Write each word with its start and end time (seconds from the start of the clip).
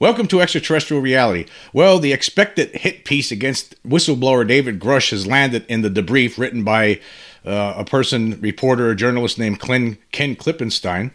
Welcome 0.00 0.26
to 0.28 0.40
Extraterrestrial 0.40 1.00
Reality. 1.00 1.46
Well, 1.72 2.00
the 2.00 2.12
expected 2.12 2.70
hit 2.74 3.04
piece 3.04 3.30
against 3.30 3.80
whistleblower 3.84 4.46
David 4.46 4.80
Grusch 4.80 5.12
has 5.12 5.24
landed 5.24 5.64
in 5.68 5.82
the 5.82 5.88
debrief 5.88 6.36
written 6.36 6.64
by 6.64 7.00
uh, 7.46 7.74
a 7.76 7.84
person, 7.84 8.40
reporter, 8.40 8.90
a 8.90 8.96
journalist 8.96 9.38
named 9.38 9.60
Ken, 9.60 9.96
Ken 10.10 10.34
Klippenstein. 10.34 11.12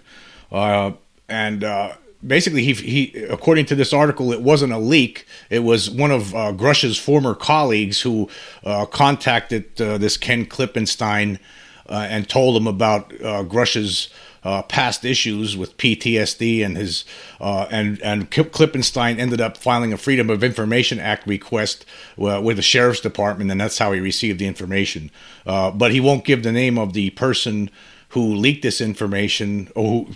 Uh, 0.50 0.94
and 1.28 1.66
uh, 1.66 1.96
basically, 2.26 2.64
he, 2.64 2.72
he, 2.74 3.24
according 3.26 3.66
to 3.66 3.76
this 3.76 3.92
article, 3.92 4.32
it 4.32 4.42
wasn't 4.42 4.72
a 4.72 4.78
leak. 4.78 5.28
It 5.50 5.60
was 5.60 5.90
one 5.90 6.12
of 6.12 6.34
uh, 6.34 6.54
Grusch's 6.54 6.98
former 6.98 7.36
colleagues 7.36 8.00
who 8.00 8.30
uh, 8.64 8.86
contacted 8.86 9.82
uh, 9.82 9.98
this 9.98 10.16
Ken 10.16 10.46
Klippenstein 10.46 11.38
and 11.86 12.30
told 12.30 12.56
him 12.56 12.68
about 12.68 13.10
Grusch's 13.10 14.10
uh, 14.44 14.62
past 14.64 15.06
issues 15.06 15.58
with 15.58 15.78
PTSD 15.78 16.66
and 16.66 16.78
his 16.78 17.06
uh, 17.40 17.68
and 17.70 18.02
and 18.02 18.32
Klippenstein 18.32 19.20
ended 19.20 19.42
up 19.42 19.58
filing 19.58 19.94
a 19.94 19.98
Freedom 19.98 20.30
of 20.30 20.44
Information 20.44 21.00
Act 21.00 21.28
request 21.28 21.86
uh, 22.22 22.42
with 22.44 22.58
the 22.58 22.62
sheriff's 22.62 23.02
department, 23.02 23.52
and 23.52 23.60
that's 23.60 23.78
how 23.78 23.92
he 23.92 24.00
received 24.00 24.40
the 24.40 24.48
information. 24.48 25.12
Uh, 25.46 25.72
but 25.72 25.92
he 25.92 26.00
won't 26.00 26.26
give 26.26 26.44
the 26.44 26.52
name 26.52 26.78
of 26.78 26.94
the 26.94 27.10
person 27.12 27.70
who 28.10 28.34
leaked 28.34 28.64
this 28.64 28.82
information 28.82 29.68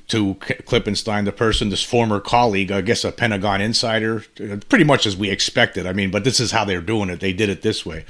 to 0.07 0.33
Klippenstein, 0.35 1.25
the 1.25 1.31
person, 1.31 1.69
this 1.69 1.83
former 1.83 2.19
colleague, 2.19 2.71
I 2.71 2.81
guess 2.81 3.03
a 3.03 3.11
Pentagon 3.11 3.61
insider, 3.61 4.25
pretty 4.67 4.83
much 4.83 5.05
as 5.05 5.15
we 5.15 5.29
expected. 5.29 5.85
I 5.85 5.93
mean, 5.93 6.09
but 6.09 6.23
this 6.23 6.39
is 6.39 6.51
how 6.51 6.65
they're 6.65 6.81
doing 6.81 7.09
it. 7.09 7.19
They 7.19 7.33
did 7.33 7.49
it 7.49 7.61
this 7.61 7.85
way. 7.85 8.03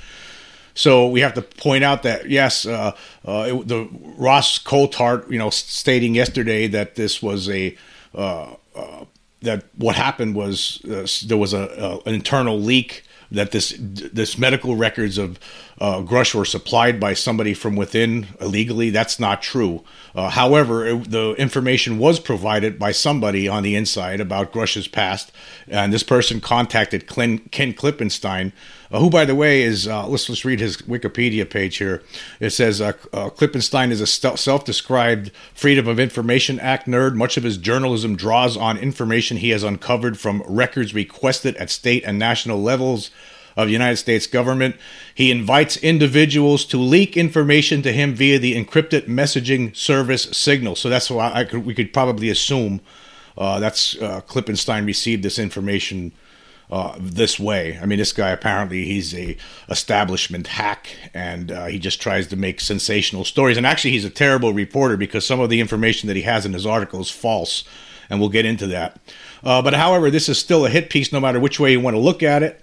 So 0.75 1.07
we 1.07 1.21
have 1.21 1.33
to 1.35 1.41
point 1.41 1.83
out 1.83 2.03
that 2.03 2.29
yes, 2.29 2.65
uh, 2.65 2.95
uh, 3.25 3.45
it, 3.49 3.67
the 3.67 3.87
Ross 4.17 4.57
Coulthart, 4.57 5.29
you 5.29 5.37
know, 5.37 5.49
stating 5.49 6.15
yesterday 6.15 6.67
that 6.67 6.95
this 6.95 7.21
was 7.21 7.49
a 7.49 7.77
uh, 8.15 8.55
uh 8.75 9.05
that 9.41 9.65
what 9.75 9.95
happened 9.95 10.35
was 10.35 10.81
uh, 10.85 11.05
there 11.27 11.37
was 11.37 11.53
a, 11.53 11.99
an 12.05 12.13
internal 12.13 12.59
leak 12.59 13.03
that 13.29 13.51
this 13.51 13.75
this 13.79 14.37
medical 14.37 14.75
records 14.75 15.17
of 15.17 15.39
uh, 15.83 16.01
Grusch 16.01 16.33
were 16.33 16.45
supplied 16.45 16.97
by 16.97 17.13
somebody 17.13 17.53
from 17.53 17.75
within 17.75 18.27
illegally. 18.39 18.89
That's 18.89 19.19
not 19.19 19.41
true. 19.41 19.83
Uh, 20.15 20.29
however, 20.29 20.87
it, 20.87 21.11
the 21.11 21.33
information 21.33 21.97
was 21.97 22.21
provided 22.21 22.79
by 22.79 22.93
somebody 22.93 23.49
on 23.49 23.63
the 23.63 23.75
inside 23.75 24.21
about 24.21 24.53
Grusch's 24.53 24.87
past, 24.87 25.33
and 25.67 25.91
this 25.91 26.01
person 26.01 26.39
contacted 26.39 27.05
Ken, 27.05 27.39
Ken 27.51 27.73
Klippenstein, 27.73 28.53
uh, 28.93 28.99
who, 28.99 29.09
by 29.09 29.25
the 29.25 29.35
way, 29.35 29.61
is 29.61 29.85
uh, 29.85 30.07
let's 30.07 30.29
let's 30.29 30.45
read 30.45 30.61
his 30.61 30.77
Wikipedia 30.77 31.49
page 31.49 31.75
here. 31.75 32.01
It 32.39 32.51
says 32.51 32.79
uh, 32.79 32.93
uh, 33.11 33.29
Klippenstein 33.31 33.91
is 33.91 33.99
a 33.99 34.07
self-described 34.07 35.31
Freedom 35.53 35.89
of 35.89 35.99
Information 35.99 36.61
Act 36.61 36.87
nerd. 36.87 37.15
Much 37.15 37.35
of 37.35 37.43
his 37.43 37.57
journalism 37.57 38.15
draws 38.15 38.55
on 38.55 38.77
information 38.77 39.35
he 39.35 39.49
has 39.49 39.63
uncovered 39.63 40.17
from 40.17 40.43
records 40.47 40.93
requested 40.93 41.57
at 41.57 41.69
state 41.69 42.05
and 42.05 42.17
national 42.17 42.61
levels 42.61 43.11
of 43.55 43.67
the 43.67 43.73
United 43.73 43.97
States 43.97 44.27
government. 44.27 44.75
He 45.13 45.31
invites 45.31 45.77
individuals 45.77 46.65
to 46.65 46.77
leak 46.77 47.15
information 47.17 47.81
to 47.83 47.91
him 47.91 48.13
via 48.13 48.39
the 48.39 48.55
encrypted 48.55 49.07
messaging 49.07 49.75
service 49.75 50.23
Signal. 50.23 50.75
So 50.75 50.89
that's 50.89 51.09
why 51.09 51.31
I 51.33 51.43
could, 51.43 51.65
we 51.65 51.73
could 51.73 51.93
probably 51.93 52.29
assume 52.29 52.81
uh, 53.37 53.59
that's 53.59 53.95
uh, 54.01 54.21
Klippenstein 54.21 54.85
received 54.85 55.23
this 55.23 55.39
information 55.39 56.11
uh, 56.71 56.95
this 56.99 57.39
way. 57.39 57.77
I 57.81 57.85
mean, 57.85 57.99
this 57.99 58.13
guy 58.13 58.29
apparently 58.29 58.85
he's 58.85 59.13
a 59.13 59.37
establishment 59.69 60.47
hack, 60.47 60.89
and 61.13 61.51
uh, 61.51 61.65
he 61.65 61.77
just 61.77 62.01
tries 62.01 62.27
to 62.27 62.35
make 62.35 62.59
sensational 62.59 63.25
stories. 63.25 63.57
And 63.57 63.65
actually, 63.65 63.91
he's 63.91 64.05
a 64.05 64.09
terrible 64.09 64.53
reporter 64.53 64.97
because 64.97 65.25
some 65.25 65.39
of 65.39 65.49
the 65.49 65.59
information 65.59 66.07
that 66.07 66.15
he 66.15 66.23
has 66.23 66.45
in 66.45 66.53
his 66.53 66.65
article 66.65 67.01
is 67.01 67.11
false, 67.11 67.63
and 68.09 68.19
we'll 68.19 68.29
get 68.29 68.45
into 68.45 68.67
that. 68.67 68.99
Uh, 69.43 69.61
but 69.61 69.73
however, 69.73 70.09
this 70.09 70.29
is 70.29 70.37
still 70.37 70.65
a 70.65 70.69
hit 70.69 70.89
piece, 70.89 71.11
no 71.11 71.19
matter 71.19 71.39
which 71.39 71.59
way 71.59 71.71
you 71.71 71.79
want 71.79 71.95
to 71.95 71.99
look 71.99 72.23
at 72.23 72.43
it. 72.43 72.62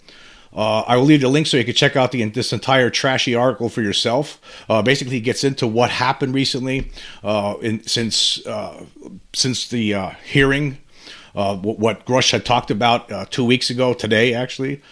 Uh, 0.52 0.80
I 0.80 0.96
will 0.96 1.04
leave 1.04 1.20
the 1.20 1.28
link 1.28 1.46
so 1.46 1.56
you 1.56 1.64
can 1.64 1.74
check 1.74 1.96
out 1.96 2.12
the, 2.12 2.24
this 2.24 2.52
entire 2.52 2.90
trashy 2.90 3.34
article 3.34 3.68
for 3.68 3.82
yourself. 3.82 4.40
Uh, 4.68 4.82
basically, 4.82 5.18
it 5.18 5.20
gets 5.20 5.44
into 5.44 5.66
what 5.66 5.91
happened 5.91 6.34
recently 6.34 6.91
uh, 7.22 7.54
in, 7.62 7.86
since 7.86 8.44
uh, 8.47 8.84
since 9.32 9.69
the 9.69 9.94
uh, 9.94 10.10
hearing, 10.25 10.78
uh, 11.34 11.56
what 11.56 12.04
Grusch 12.04 12.32
had 12.32 12.44
talked 12.44 12.70
about 12.70 13.30
two 13.30 13.44
weeks 13.44 13.70
ago 13.70 13.94
today. 13.94 14.34
Actually, 14.34 14.82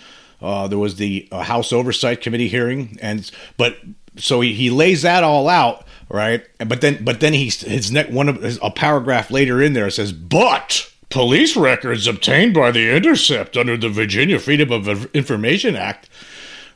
there 0.41 0.79
was 0.79 0.97
the 0.97 1.29
House 1.33 1.73
Oversight 1.73 2.21
Committee 2.21 2.49
hearing, 2.49 2.97
and 3.03 3.29
but 3.57 3.79
so 4.17 4.41
he, 4.41 4.55
he 4.55 4.71
lays 4.71 5.03
that 5.03 5.25
all 5.25 5.49
out 5.49 5.85
right, 6.09 6.47
but 6.67 6.81
then 6.81 7.03
but 7.05 7.21
then 7.21 7.33
he's 7.33 7.61
his 7.61 7.93
one 8.09 8.29
of 8.29 8.43
his, 8.43 8.59
a 8.63 8.71
paragraph 8.71 9.31
later 9.31 9.61
in 9.61 9.73
there 9.73 9.91
says 9.91 10.13
but 10.13 10.93
Police 11.11 11.57
records 11.57 12.07
obtained 12.07 12.53
by 12.53 12.71
The 12.71 12.95
Intercept 12.95 13.57
under 13.57 13.79
the 13.79 13.89
Virginia 13.89 14.39
Freedom 14.39 14.71
of 14.71 15.07
Information 15.15 15.75
Act 15.75 16.07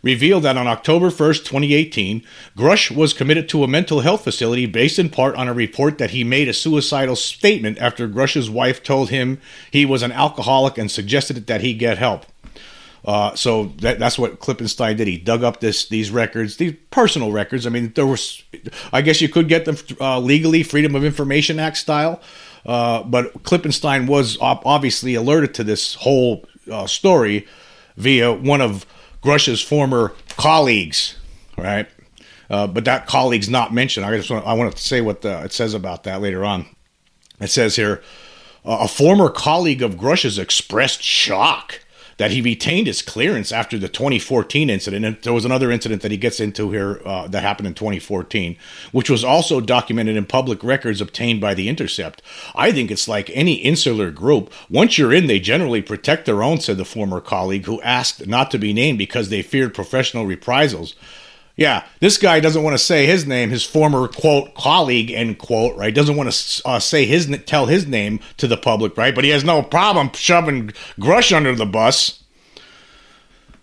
revealed 0.02 0.44
that 0.44 0.56
on 0.56 0.66
October 0.66 1.10
1st, 1.10 1.44
2018, 1.44 2.24
Grusch 2.56 2.90
was 2.90 3.12
committed 3.12 3.46
to 3.50 3.62
a 3.62 3.68
mental 3.68 4.00
health 4.00 4.24
facility 4.24 4.64
based 4.64 4.98
in 4.98 5.10
part 5.10 5.36
on 5.36 5.48
a 5.48 5.52
report 5.52 5.98
that 5.98 6.12
he 6.12 6.24
made 6.24 6.48
a 6.48 6.54
suicidal 6.54 7.14
statement 7.14 7.76
after 7.78 8.08
Grusch's 8.08 8.48
wife 8.48 8.82
told 8.82 9.10
him 9.10 9.38
he 9.70 9.84
was 9.84 10.02
an 10.02 10.12
alcoholic 10.12 10.78
and 10.78 10.90
suggested 10.90 11.46
that 11.46 11.60
he 11.60 11.74
get 11.74 11.98
help. 11.98 12.24
Uh, 13.04 13.34
so 13.34 13.66
that, 13.78 13.98
that's 13.98 14.18
what 14.18 14.38
Klippenstein 14.38 14.96
did. 14.96 15.08
He 15.08 15.18
dug 15.18 15.42
up 15.42 15.60
this 15.60 15.88
these 15.88 16.10
records, 16.10 16.56
these 16.56 16.74
personal 16.90 17.32
records. 17.32 17.66
I 17.66 17.70
mean, 17.70 17.92
there 17.94 18.06
was, 18.06 18.44
I 18.92 19.02
guess 19.02 19.20
you 19.20 19.28
could 19.28 19.48
get 19.48 19.64
them 19.64 19.76
uh, 20.00 20.20
legally, 20.20 20.62
Freedom 20.62 20.94
of 20.94 21.04
Information 21.04 21.58
Act 21.58 21.76
style. 21.78 22.20
Uh, 22.64 23.02
but 23.02 23.42
Klippenstein 23.42 24.06
was 24.06 24.38
obviously 24.40 25.16
alerted 25.16 25.52
to 25.54 25.64
this 25.64 25.94
whole 25.94 26.44
uh, 26.70 26.86
story 26.86 27.46
via 27.96 28.32
one 28.32 28.60
of 28.60 28.86
Grusch's 29.20 29.60
former 29.60 30.14
colleagues, 30.36 31.16
right? 31.58 31.88
Uh, 32.48 32.68
but 32.68 32.84
that 32.84 33.06
colleague's 33.06 33.48
not 33.48 33.74
mentioned. 33.74 34.06
I 34.06 34.16
just 34.16 34.30
want, 34.30 34.46
I 34.46 34.52
want 34.52 34.76
to 34.76 34.80
say 34.80 35.00
what 35.00 35.22
the, 35.22 35.42
it 35.42 35.52
says 35.52 35.74
about 35.74 36.04
that 36.04 36.20
later 36.20 36.44
on. 36.44 36.66
It 37.40 37.50
says 37.50 37.74
here, 37.74 38.00
a 38.64 38.86
former 38.86 39.28
colleague 39.28 39.82
of 39.82 39.96
Grusch's 39.96 40.38
expressed 40.38 41.02
shock 41.02 41.80
that 42.16 42.30
he 42.30 42.40
retained 42.40 42.86
his 42.86 43.02
clearance 43.02 43.52
after 43.52 43.78
the 43.78 43.88
2014 43.88 44.70
incident. 44.70 45.04
And 45.04 45.16
there 45.22 45.32
was 45.32 45.44
another 45.44 45.70
incident 45.70 46.02
that 46.02 46.10
he 46.10 46.16
gets 46.16 46.40
into 46.40 46.70
here 46.70 47.00
uh, 47.04 47.28
that 47.28 47.42
happened 47.42 47.66
in 47.66 47.74
2014, 47.74 48.56
which 48.92 49.10
was 49.10 49.24
also 49.24 49.60
documented 49.60 50.16
in 50.16 50.26
public 50.26 50.62
records 50.62 51.00
obtained 51.00 51.40
by 51.40 51.54
the 51.54 51.68
Intercept. 51.68 52.22
I 52.54 52.72
think 52.72 52.90
it's 52.90 53.08
like 53.08 53.30
any 53.34 53.54
insular 53.54 54.10
group. 54.10 54.52
Once 54.68 54.98
you're 54.98 55.12
in, 55.12 55.26
they 55.26 55.40
generally 55.40 55.82
protect 55.82 56.26
their 56.26 56.42
own, 56.42 56.60
said 56.60 56.76
the 56.76 56.84
former 56.84 57.20
colleague 57.20 57.66
who 57.66 57.80
asked 57.82 58.26
not 58.26 58.50
to 58.50 58.58
be 58.58 58.72
named 58.72 58.98
because 58.98 59.28
they 59.28 59.42
feared 59.42 59.74
professional 59.74 60.26
reprisals. 60.26 60.94
Yeah, 61.56 61.84
this 62.00 62.16
guy 62.16 62.40
doesn't 62.40 62.62
want 62.62 62.74
to 62.74 62.82
say 62.82 63.04
his 63.04 63.26
name, 63.26 63.50
his 63.50 63.64
former 63.64 64.08
quote 64.08 64.54
colleague 64.54 65.10
end 65.10 65.38
quote, 65.38 65.76
right? 65.76 65.94
Doesn't 65.94 66.16
want 66.16 66.32
to 66.32 66.62
uh, 66.68 66.78
say 66.78 67.04
his 67.04 67.28
tell 67.44 67.66
his 67.66 67.86
name 67.86 68.20
to 68.38 68.46
the 68.46 68.56
public, 68.56 68.96
right? 68.96 69.14
But 69.14 69.24
he 69.24 69.30
has 69.30 69.44
no 69.44 69.62
problem 69.62 70.10
shoving 70.14 70.68
Grusch 70.98 71.34
under 71.34 71.54
the 71.54 71.66
bus. 71.66 72.22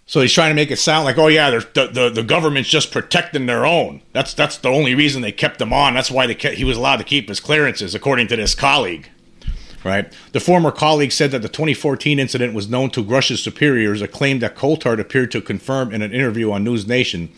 So 0.06 0.22
he's 0.22 0.34
trying 0.34 0.50
to 0.50 0.56
make 0.56 0.72
it 0.72 0.78
sound 0.78 1.06
like, 1.06 1.18
oh 1.18 1.28
yeah, 1.28 1.50
the, 1.50 1.88
the 1.92 2.10
the 2.10 2.24
government's 2.24 2.70
just 2.70 2.92
protecting 2.92 3.48
their 3.48 3.66
own. 3.66 4.02
That's 4.14 4.36
that's 4.36 4.58
the 4.58 4.70
only 4.70 4.94
reason 4.94 5.24
they 5.24 5.32
kept 5.32 5.60
him 5.60 5.74
on. 5.74 5.96
That's 5.96 6.12
why 6.12 6.28
they 6.28 6.36
kept, 6.36 6.56
he 6.56 6.64
was 6.64 6.78
allowed 6.78 6.98
to 6.98 7.04
keep 7.04 7.28
his 7.28 7.40
clearances, 7.40 7.96
according 7.96 8.28
to 8.28 8.36
this 8.36 8.54
colleague. 8.54 9.10
Right. 9.84 10.12
The 10.34 10.42
former 10.42 10.72
colleague 10.72 11.14
said 11.14 11.32
that 11.32 11.42
the 11.42 11.48
2014 11.48 12.20
incident 12.20 12.54
was 12.54 12.68
known 12.68 12.90
to 12.92 13.04
Grusch's 13.04 13.42
superiors, 13.42 14.02
a 14.02 14.10
claim 14.10 14.40
that 14.40 14.56
Coulthart 14.58 15.00
appeared 15.00 15.32
to 15.32 15.42
confirm 15.42 15.94
in 15.94 16.02
an 16.02 16.12
interview 16.12 16.52
on 16.52 16.66
NewsNation 16.66 17.30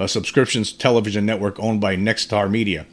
a 0.00 0.08
subscriptions 0.08 0.72
television 0.72 1.26
network 1.26 1.60
owned 1.60 1.80
by 1.80 1.94
Nexstar 1.94 2.50
Media. 2.50 2.86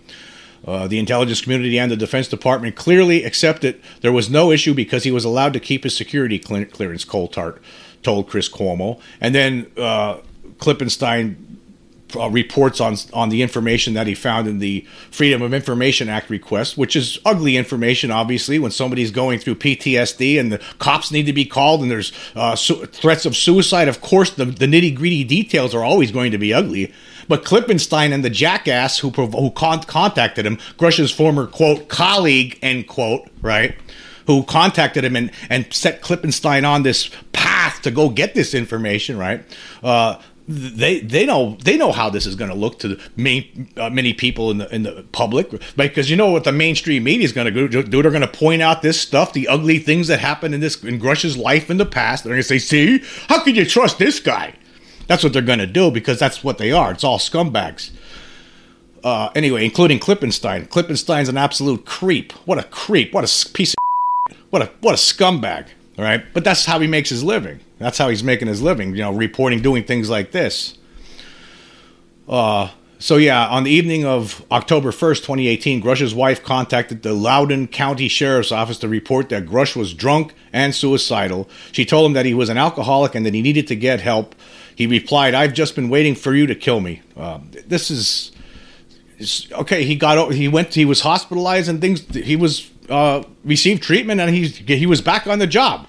Uh, 0.66 0.88
the 0.88 1.00
intelligence 1.00 1.42
community 1.42 1.80
and 1.80 1.90
the 1.90 1.96
Defense 1.96 2.28
Department 2.28 2.76
clearly 2.76 3.24
accepted 3.24 3.82
there 4.02 4.12
was 4.12 4.30
no 4.30 4.52
issue 4.52 4.74
because 4.74 5.04
he 5.04 5.12
was 5.12 5.24
allowed 5.24 5.54
to 5.54 5.60
keep 5.60 5.84
his 5.84 5.96
security 5.96 6.38
clearance, 6.38 7.06
Coulthart 7.06 7.60
told 8.04 8.28
Chris 8.28 8.50
Cuomo. 8.50 9.00
And 9.22 9.34
then 9.34 9.72
uh, 9.78 10.18
Klippenstein 10.58 11.36
uh, 12.16 12.30
reports 12.30 12.80
on 12.80 12.96
on 13.14 13.30
the 13.30 13.42
information 13.42 13.94
that 13.94 14.08
he 14.08 14.16
found 14.16 14.48
in 14.48 14.60
the 14.60 14.86
Freedom 15.12 15.42
of 15.42 15.54
Information 15.54 16.10
Act 16.10 16.30
request, 16.30 16.78
which 16.78 16.96
is 16.96 17.20
ugly 17.26 17.58
information. 17.58 18.12
Obviously, 18.12 18.60
when 18.60 18.72
somebody's 18.72 19.12
going 19.12 19.40
through 19.40 19.56
PTSD 19.56 20.40
and 20.40 20.52
the 20.52 20.62
cops 20.80 21.12
need 21.12 21.26
to 21.26 21.34
be 21.34 21.46
called 21.46 21.82
and 21.82 21.92
there's 21.92 22.12
uh, 22.36 22.56
su- 22.56 22.86
threats 22.86 23.26
of 23.26 23.36
suicide, 23.36 23.88
of 23.88 24.02
course 24.02 24.30
the, 24.32 24.46
the 24.46 24.66
nitty 24.66 24.96
gritty 24.96 25.24
details 25.24 25.76
are 25.76 25.84
always 25.84 26.12
going 26.12 26.32
to 26.32 26.38
be 26.38 26.54
ugly. 26.54 26.94
But 27.28 27.44
Klippenstein 27.44 28.14
and 28.14 28.24
the 28.24 28.30
jackass 28.30 29.00
who 29.00 29.10
who 29.10 29.52
con- 29.52 29.84
contacted 29.84 30.46
him, 30.46 30.58
Grusch's 30.78 31.12
former 31.12 31.46
quote 31.46 31.90
colleague 31.90 32.58
end 32.62 32.88
quote 32.88 33.28
right, 33.42 33.76
who 34.28 34.44
contacted 34.44 35.04
him 35.04 35.16
and 35.16 35.32
and 35.50 35.72
set 35.74 36.02
Klippenstein 36.02 36.68
on 36.68 36.84
this 36.84 37.10
path 37.34 37.82
to 37.82 37.92
go 37.92 38.10
get 38.10 38.34
this 38.34 38.54
information 38.54 39.18
right. 39.18 39.44
Uh, 39.84 40.22
they 40.48 41.02
they 41.02 41.26
know 41.26 41.58
they 41.64 41.76
know 41.76 41.92
how 41.92 42.10
this 42.10 42.26
is 42.26 42.36
going 42.36 42.50
to 42.50 42.56
look 42.56 42.80
to 42.80 42.98
main, 43.18 43.70
uh, 43.76 43.90
many 43.90 44.14
people 44.14 44.50
in 44.50 44.60
the 44.60 44.74
in 44.74 44.84
the 44.84 45.06
public 45.12 45.52
because 45.76 46.10
you 46.10 46.16
know 46.16 46.32
what 46.32 46.46
the 46.46 46.54
mainstream 46.54 47.04
media 47.04 47.26
is 47.26 47.34
going 47.34 47.54
to 47.54 47.68
do. 47.68 47.84
They're 47.84 48.10
going 48.10 48.22
to 48.22 48.28
point 48.28 48.62
out 48.62 48.82
this 48.82 49.00
stuff, 49.00 49.34
the 49.34 49.48
ugly 49.50 49.80
things 49.80 50.08
that 50.08 50.20
happened 50.20 50.56
in 50.56 50.62
this 50.62 50.82
in 50.84 51.00
Grusch's 51.00 51.36
life 51.36 51.70
in 51.70 51.78
the 51.78 51.86
past. 51.86 52.24
They're 52.24 52.32
going 52.32 52.42
to 52.42 52.48
say, 52.48 52.60
"See, 52.60 53.04
how 53.28 53.44
can 53.44 53.56
you 53.56 53.66
trust 53.66 54.00
this 54.00 54.22
guy?" 54.22 54.54
That's 55.08 55.24
what 55.24 55.34
they're 55.34 55.42
going 55.42 55.60
to 55.60 55.68
do 55.68 55.92
because 55.92 56.20
that's 56.20 56.44
what 56.44 56.58
they 56.58 56.72
are. 56.72 56.92
It's 56.92 57.04
all 57.04 57.20
scumbags. 57.20 57.92
Uh, 59.04 59.30
anyway, 59.36 59.64
including 59.64 60.00
Klippenstein. 60.00 60.68
Klippenstein's 60.68 61.30
an 61.30 61.38
absolute 61.38 61.86
creep. 61.86 62.32
What 62.46 62.58
a 62.58 62.64
creep! 62.64 63.14
What 63.14 63.24
a 63.24 63.50
piece 63.52 63.74
of 63.74 64.38
what 64.50 64.62
a 64.62 64.72
what 64.80 64.94
a 64.94 64.98
scumbag. 64.98 65.68
Right, 65.98 66.24
but 66.32 66.44
that's 66.44 66.66
how 66.66 66.80
he 66.80 66.86
makes 66.86 67.10
his 67.10 67.24
living. 67.24 67.60
That's 67.80 67.98
how 67.98 68.10
he's 68.10 68.24
making 68.24 68.48
his 68.48 68.62
living. 68.62 68.92
You 68.92 69.02
know, 69.02 69.14
reporting, 69.14 69.62
doing 69.62 69.84
things 69.84 70.12
like 70.12 70.32
this. 70.32 70.78
Uh, 72.30 72.70
so 73.00 73.18
yeah, 73.18 73.48
on 73.48 73.64
the 73.64 73.72
evening 73.72 74.06
of 74.06 74.44
October 74.52 74.92
1st, 74.92 75.18
2018, 75.18 75.82
Grusch's 75.82 76.16
wife 76.16 76.44
contacted 76.44 77.04
the 77.04 77.14
Loudoun 77.14 77.68
County 77.68 78.08
Sheriff's 78.08 78.52
Office 78.52 78.78
to 78.80 78.88
report 78.88 79.30
that 79.30 79.46
Grusch 79.46 79.76
was 79.76 79.94
drunk 79.94 80.34
and 80.52 80.74
suicidal. 80.74 81.48
She 81.72 81.86
told 81.86 82.08
him 82.08 82.14
that 82.14 82.26
he 82.26 82.34
was 82.34 82.50
an 82.50 82.58
alcoholic 82.58 83.16
and 83.16 83.26
that 83.26 83.34
he 83.34 83.42
needed 83.42 83.68
to 83.68 83.76
get 83.76 84.02
help. 84.02 84.36
He 84.76 84.86
replied, 84.88 85.34
"I've 85.34 85.54
just 85.54 85.76
been 85.76 85.90
waiting 85.90 86.16
for 86.16 86.36
you 86.36 86.46
to 86.48 86.56
kill 86.56 86.80
me." 86.80 87.02
Uh, 87.16 87.40
this 87.68 87.90
is 87.92 88.32
okay. 89.52 89.84
He 89.84 89.96
got 89.96 90.34
he 90.34 90.48
went 90.48 90.74
he 90.74 90.86
was 90.86 91.02
hospitalized 91.02 91.70
and 91.70 91.82
things. 91.82 92.02
He 92.16 92.36
was 92.36 92.70
uh, 92.90 93.24
received 93.44 93.84
treatment 93.84 94.22
and 94.22 94.34
he's 94.34 94.58
he 94.58 94.86
was 94.86 95.02
back 95.02 95.28
on 95.28 95.40
the 95.40 95.48
job. 95.48 95.88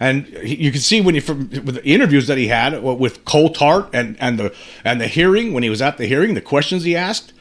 And 0.00 0.26
he, 0.26 0.56
you 0.56 0.70
can 0.70 0.80
see 0.80 1.00
when 1.00 1.14
he 1.14 1.20
from 1.20 1.48
with 1.48 1.74
the 1.76 1.86
interviews 1.86 2.26
that 2.28 2.38
he 2.38 2.48
had 2.48 2.82
with 2.82 3.24
Coulthart 3.24 3.90
and 3.92 4.16
and 4.20 4.38
the 4.38 4.54
and 4.84 5.00
the 5.00 5.08
hearing 5.08 5.52
when 5.52 5.62
he 5.62 5.70
was 5.70 5.82
at 5.82 5.96
the 5.98 6.06
hearing, 6.06 6.34
the 6.34 6.40
questions 6.40 6.84
he 6.84 6.96
asked. 6.96 7.32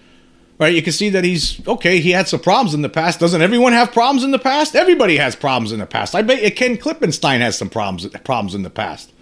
Right, 0.60 0.74
you 0.74 0.82
can 0.82 0.92
see 0.92 1.10
that 1.10 1.24
he's 1.24 1.66
okay. 1.68 2.00
He 2.00 2.12
had 2.12 2.28
some 2.28 2.40
problems 2.40 2.74
in 2.74 2.82
the 2.82 2.90
past. 2.90 3.20
Doesn't 3.20 3.44
everyone 3.44 3.74
have 3.74 3.92
problems 3.92 4.24
in 4.24 4.32
the 4.32 4.40
past? 4.40 4.76
Everybody 4.76 5.18
has 5.18 5.36
problems 5.36 5.72
in 5.72 5.80
the 5.80 5.86
past. 5.86 6.16
I 6.16 6.24
bet 6.24 6.56
Ken 6.56 6.78
Klippenstein 6.78 7.42
has 7.42 7.56
some 7.56 7.70
problems 7.70 8.08
problems 8.24 8.56
in 8.56 8.64
the 8.64 8.72
past. 8.72 9.14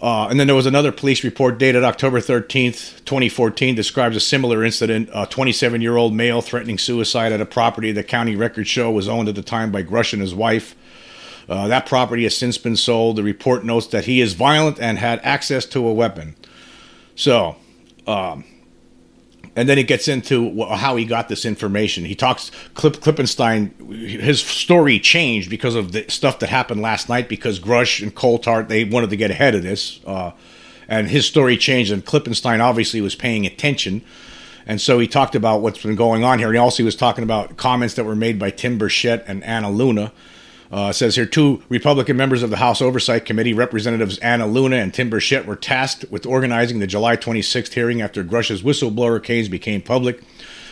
Uh, 0.00 0.28
and 0.28 0.38
then 0.38 0.46
there 0.46 0.56
was 0.56 0.66
another 0.66 0.92
police 0.92 1.24
report 1.24 1.58
dated 1.58 1.82
October 1.82 2.20
13th, 2.20 3.04
2014, 3.04 3.74
describes 3.74 4.14
a 4.14 4.20
similar 4.20 4.62
incident. 4.62 5.08
A 5.14 5.26
27 5.26 5.80
year 5.80 5.96
old 5.96 6.14
male 6.14 6.42
threatening 6.42 6.78
suicide 6.78 7.32
at 7.32 7.40
a 7.40 7.46
property 7.46 7.92
the 7.92 8.04
county 8.04 8.36
records 8.36 8.68
show 8.68 8.90
was 8.90 9.08
owned 9.08 9.28
at 9.28 9.34
the 9.34 9.42
time 9.42 9.72
by 9.72 9.82
Grusch 9.82 10.12
and 10.12 10.20
his 10.20 10.34
wife. 10.34 10.74
Uh, 11.48 11.68
that 11.68 11.86
property 11.86 12.24
has 12.24 12.36
since 12.36 12.58
been 12.58 12.76
sold. 12.76 13.16
The 13.16 13.22
report 13.22 13.64
notes 13.64 13.86
that 13.88 14.04
he 14.04 14.20
is 14.20 14.34
violent 14.34 14.78
and 14.80 14.98
had 14.98 15.20
access 15.22 15.64
to 15.66 15.86
a 15.86 15.92
weapon. 15.92 16.34
So, 17.14 17.56
um, 18.06 18.44
and 19.56 19.68
then 19.70 19.78
it 19.78 19.88
gets 19.88 20.06
into 20.06 20.64
how 20.66 20.96
he 20.96 21.06
got 21.06 21.28
this 21.28 21.46
information. 21.46 22.04
He 22.04 22.14
talks 22.14 22.50
Clip, 22.74 22.96
Klippenstein. 22.98 23.70
His 24.20 24.42
story 24.42 25.00
changed 25.00 25.48
because 25.48 25.74
of 25.74 25.92
the 25.92 26.04
stuff 26.08 26.38
that 26.40 26.50
happened 26.50 26.82
last 26.82 27.08
night. 27.08 27.26
Because 27.28 27.58
Grusch 27.58 28.02
and 28.02 28.14
Coulthart 28.14 28.68
they 28.68 28.84
wanted 28.84 29.08
to 29.10 29.16
get 29.16 29.30
ahead 29.30 29.54
of 29.54 29.62
this, 29.62 30.00
uh, 30.06 30.32
and 30.86 31.08
his 31.08 31.24
story 31.24 31.56
changed. 31.56 31.90
And 31.90 32.04
Klippenstein 32.04 32.60
obviously 32.60 33.00
was 33.00 33.14
paying 33.14 33.46
attention, 33.46 34.02
and 34.66 34.78
so 34.78 34.98
he 34.98 35.08
talked 35.08 35.34
about 35.34 35.62
what's 35.62 35.82
been 35.82 35.96
going 35.96 36.22
on 36.22 36.38
here. 36.38 36.48
And 36.48 36.58
also 36.58 36.82
he 36.82 36.84
was 36.84 36.96
talking 36.96 37.24
about 37.24 37.56
comments 37.56 37.94
that 37.94 38.04
were 38.04 38.14
made 38.14 38.38
by 38.38 38.50
Tim 38.50 38.78
Burchett 38.78 39.24
and 39.26 39.42
Anna 39.42 39.70
Luna 39.70 40.12
uh, 40.70 40.92
says 40.92 41.16
here 41.16 41.26
two 41.26 41.62
Republican 41.68 42.16
members 42.16 42.42
of 42.42 42.50
the 42.50 42.56
House 42.56 42.82
Oversight 42.82 43.24
Committee, 43.24 43.54
Representatives 43.54 44.18
Anna 44.18 44.46
Luna 44.46 44.76
and 44.76 44.92
Tim 44.92 45.10
Burchett, 45.10 45.46
were 45.46 45.56
tasked 45.56 46.04
with 46.10 46.26
organizing 46.26 46.78
the 46.78 46.86
July 46.86 47.16
26th 47.16 47.72
hearing 47.72 48.02
after 48.02 48.24
Grusch's 48.24 48.62
whistleblower 48.62 49.22
case 49.22 49.48
became 49.48 49.80
public. 49.80 50.22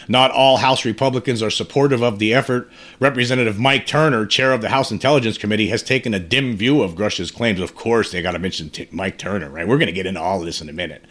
Not 0.08 0.31
all 0.31 0.58
House 0.58 0.85
Republicans 0.85 1.43
are 1.43 1.50
supportive 1.50 2.02
of 2.02 2.19
the 2.19 2.35
effort. 2.35 2.70
Representative 3.00 3.58
Mike 3.58 3.87
Turner, 3.87 4.26
chair 4.26 4.52
of 4.52 4.61
the 4.61 4.69
House 4.69 4.91
Intelligence 4.91 5.38
Committee, 5.38 5.69
has 5.69 5.82
taken 5.82 6.12
a 6.12 6.19
dim 6.19 6.56
view 6.56 6.82
of 6.82 6.94
Grusch's 6.94 7.31
claims. 7.31 7.61
Of 7.61 7.75
course, 7.75 8.12
they 8.12 8.23
got 8.23 8.32
to 8.32 8.38
mention 8.38 8.70
T- 8.70 8.88
Mike 8.91 9.19
Turner, 9.19 9.49
right? 9.49 9.67
We're 9.67 9.79
going 9.79 9.87
to 9.87 9.93
get 9.93 10.06
into 10.06 10.20
all 10.20 10.41
of 10.41 10.46
this 10.46 10.61
in 10.61 10.69
a 10.69 10.73
minute. 10.73 11.05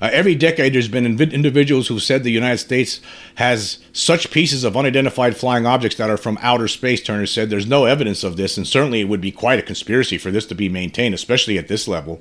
Uh, 0.00 0.10
every 0.12 0.34
decade, 0.34 0.74
there's 0.74 0.88
been 0.88 1.06
individuals 1.06 1.88
who've 1.88 2.02
said 2.02 2.24
the 2.24 2.30
United 2.30 2.58
States 2.58 3.00
has 3.36 3.78
such 3.92 4.30
pieces 4.30 4.64
of 4.64 4.76
unidentified 4.76 5.36
flying 5.36 5.66
objects 5.66 5.96
that 5.96 6.10
are 6.10 6.16
from 6.16 6.38
outer 6.42 6.68
space. 6.68 7.02
Turner 7.02 7.26
said 7.26 7.50
there's 7.50 7.66
no 7.66 7.84
evidence 7.84 8.24
of 8.24 8.36
this, 8.36 8.56
and 8.56 8.66
certainly 8.66 9.00
it 9.00 9.08
would 9.08 9.20
be 9.20 9.32
quite 9.32 9.58
a 9.58 9.62
conspiracy 9.62 10.18
for 10.18 10.30
this 10.30 10.46
to 10.46 10.54
be 10.54 10.68
maintained, 10.68 11.14
especially 11.14 11.58
at 11.58 11.68
this 11.68 11.88
level. 11.88 12.20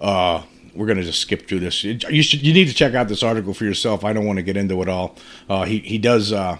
Uh, 0.00 0.42
we're 0.74 0.86
going 0.86 0.98
to 0.98 1.04
just 1.04 1.20
skip 1.20 1.46
through 1.48 1.60
this. 1.60 1.84
You 1.84 2.22
should 2.22 2.42
you 2.42 2.52
need 2.52 2.68
to 2.68 2.74
check 2.74 2.94
out 2.94 3.08
this 3.08 3.22
article 3.22 3.54
for 3.54 3.64
yourself. 3.64 4.04
I 4.04 4.12
don't 4.12 4.24
want 4.24 4.38
to 4.38 4.42
get 4.42 4.56
into 4.56 4.80
it 4.82 4.88
all. 4.88 5.16
Uh, 5.48 5.64
he 5.64 5.78
he 5.80 5.98
does 5.98 6.32
uh, 6.32 6.58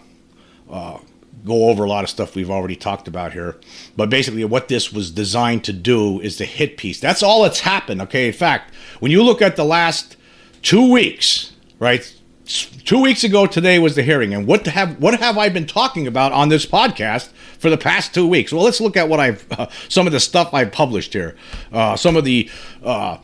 uh, 0.71 0.99
go 1.45 1.71
over 1.71 1.85
a 1.85 1.89
lot 1.89 2.05
of 2.05 2.11
stuff 2.11 2.35
we've 2.35 2.51
already 2.51 2.77
talked 2.77 3.09
about 3.09 3.33
here. 3.33 3.57
But 3.97 4.11
basically, 4.11 4.45
what 4.45 4.69
this 4.69 4.93
was 4.93 5.11
designed 5.11 5.65
to 5.65 5.73
do 5.73 6.21
is 6.21 6.39
the 6.39 6.45
hit 6.45 6.77
piece. 6.77 7.01
That's 7.01 7.23
all 7.23 7.43
that's 7.43 7.61
happened. 7.61 8.03
Okay. 8.03 8.27
In 8.29 8.33
fact, 8.33 8.75
when 9.01 9.11
you 9.11 9.23
look 9.23 9.41
at 9.41 9.57
the 9.57 9.65
last 9.65 10.17
two 10.63 10.91
weeks, 10.91 11.53
right? 11.79 12.15
Two 12.85 13.01
weeks 13.01 13.25
ago 13.25 13.47
today 13.47 13.79
was 13.79 13.95
the 13.95 14.03
hearing, 14.03 14.35
and 14.35 14.47
what 14.47 14.67
have 14.67 15.01
what 15.01 15.19
have 15.19 15.39
I 15.39 15.49
been 15.49 15.67
talking 15.67 16.07
about 16.07 16.33
on 16.33 16.49
this 16.49 16.67
podcast 16.67 17.31
for 17.59 17.71
the 17.71 17.79
past 17.79 18.13
two 18.13 18.27
weeks? 18.27 18.53
Well, 18.53 18.65
let's 18.65 18.81
look 18.81 18.97
at 18.97 19.09
what 19.09 19.21
I've 19.21 19.47
uh, 19.53 19.69
some 19.89 20.07
of 20.07 20.13
the 20.13 20.21
stuff 20.21 20.53
I've 20.53 20.73
published 20.73 21.13
here, 21.13 21.37
uh, 21.73 21.97
some 21.97 22.17
of 22.17 22.25
the 22.25 22.51
uh, 22.83 23.19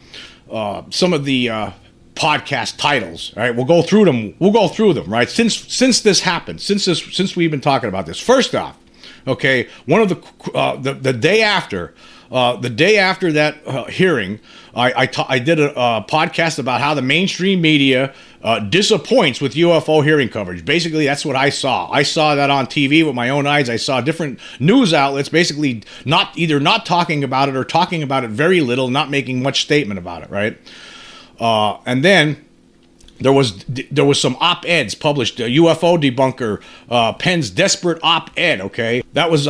uh 0.50 0.82
some 0.90 1.12
of 1.12 1.24
the 1.24 1.50
uh, 1.50 1.70
podcast 2.14 2.76
titles. 2.78 3.32
All 3.36 3.42
right, 3.42 3.54
we'll 3.54 3.66
go 3.66 3.82
through 3.82 4.04
them. 4.04 4.34
We'll 4.38 4.52
go 4.52 4.68
through 4.68 4.94
them. 4.94 5.12
Right 5.12 5.28
since 5.28 5.56
since 5.56 6.00
this 6.00 6.20
happened, 6.20 6.60
since 6.60 6.84
this 6.84 7.02
since 7.14 7.34
we've 7.34 7.50
been 7.50 7.60
talking 7.60 7.88
about 7.88 8.06
this. 8.06 8.20
First 8.20 8.54
off, 8.54 8.78
okay, 9.26 9.68
one 9.86 10.00
of 10.00 10.08
the 10.08 10.50
uh, 10.54 10.76
the, 10.76 10.94
the 10.94 11.12
day 11.12 11.42
after 11.42 11.92
uh, 12.30 12.56
the 12.56 12.68
day 12.68 12.98
after 12.98 13.32
that 13.32 13.66
uh, 13.66 13.84
hearing, 13.84 14.38
I, 14.74 15.02
I, 15.02 15.06
ta- 15.06 15.26
I 15.28 15.38
did 15.38 15.58
a, 15.58 15.70
a, 15.70 16.04
podcast 16.06 16.58
about 16.58 16.80
how 16.80 16.92
the 16.94 17.02
mainstream 17.02 17.60
media 17.60 18.14
uh, 18.42 18.60
disappoints 18.60 19.40
with 19.40 19.54
UFO 19.54 20.04
hearing 20.04 20.28
coverage. 20.28 20.64
Basically, 20.64 21.06
that's 21.06 21.24
what 21.24 21.36
I 21.36 21.48
saw. 21.48 21.90
I 21.90 22.02
saw 22.02 22.34
that 22.34 22.50
on 22.50 22.66
TV 22.66 23.04
with 23.04 23.14
my 23.14 23.30
own 23.30 23.46
eyes. 23.46 23.70
I 23.70 23.76
saw 23.76 24.00
different 24.00 24.38
news 24.60 24.92
outlets 24.92 25.30
basically 25.30 25.82
not 26.04 26.36
either 26.36 26.60
not 26.60 26.84
talking 26.84 27.24
about 27.24 27.48
it 27.48 27.56
or 27.56 27.64
talking 27.64 28.02
about 28.02 28.24
it 28.24 28.30
very 28.30 28.60
little, 28.60 28.88
not 28.88 29.10
making 29.10 29.42
much 29.42 29.62
statement 29.62 29.98
about 29.98 30.22
it. 30.22 30.30
Right, 30.30 30.58
uh, 31.40 31.78
and 31.86 32.04
then 32.04 32.44
there 33.20 33.32
was 33.32 33.64
there 33.64 34.04
was 34.04 34.20
some 34.20 34.36
op 34.38 34.66
eds 34.66 34.94
published. 34.94 35.38
UFO 35.38 35.98
debunker 35.98 36.62
uh, 36.90 37.14
Penn's 37.14 37.48
desperate 37.48 37.98
op 38.02 38.30
ed. 38.36 38.60
Okay, 38.60 39.02
that 39.14 39.30
was 39.30 39.46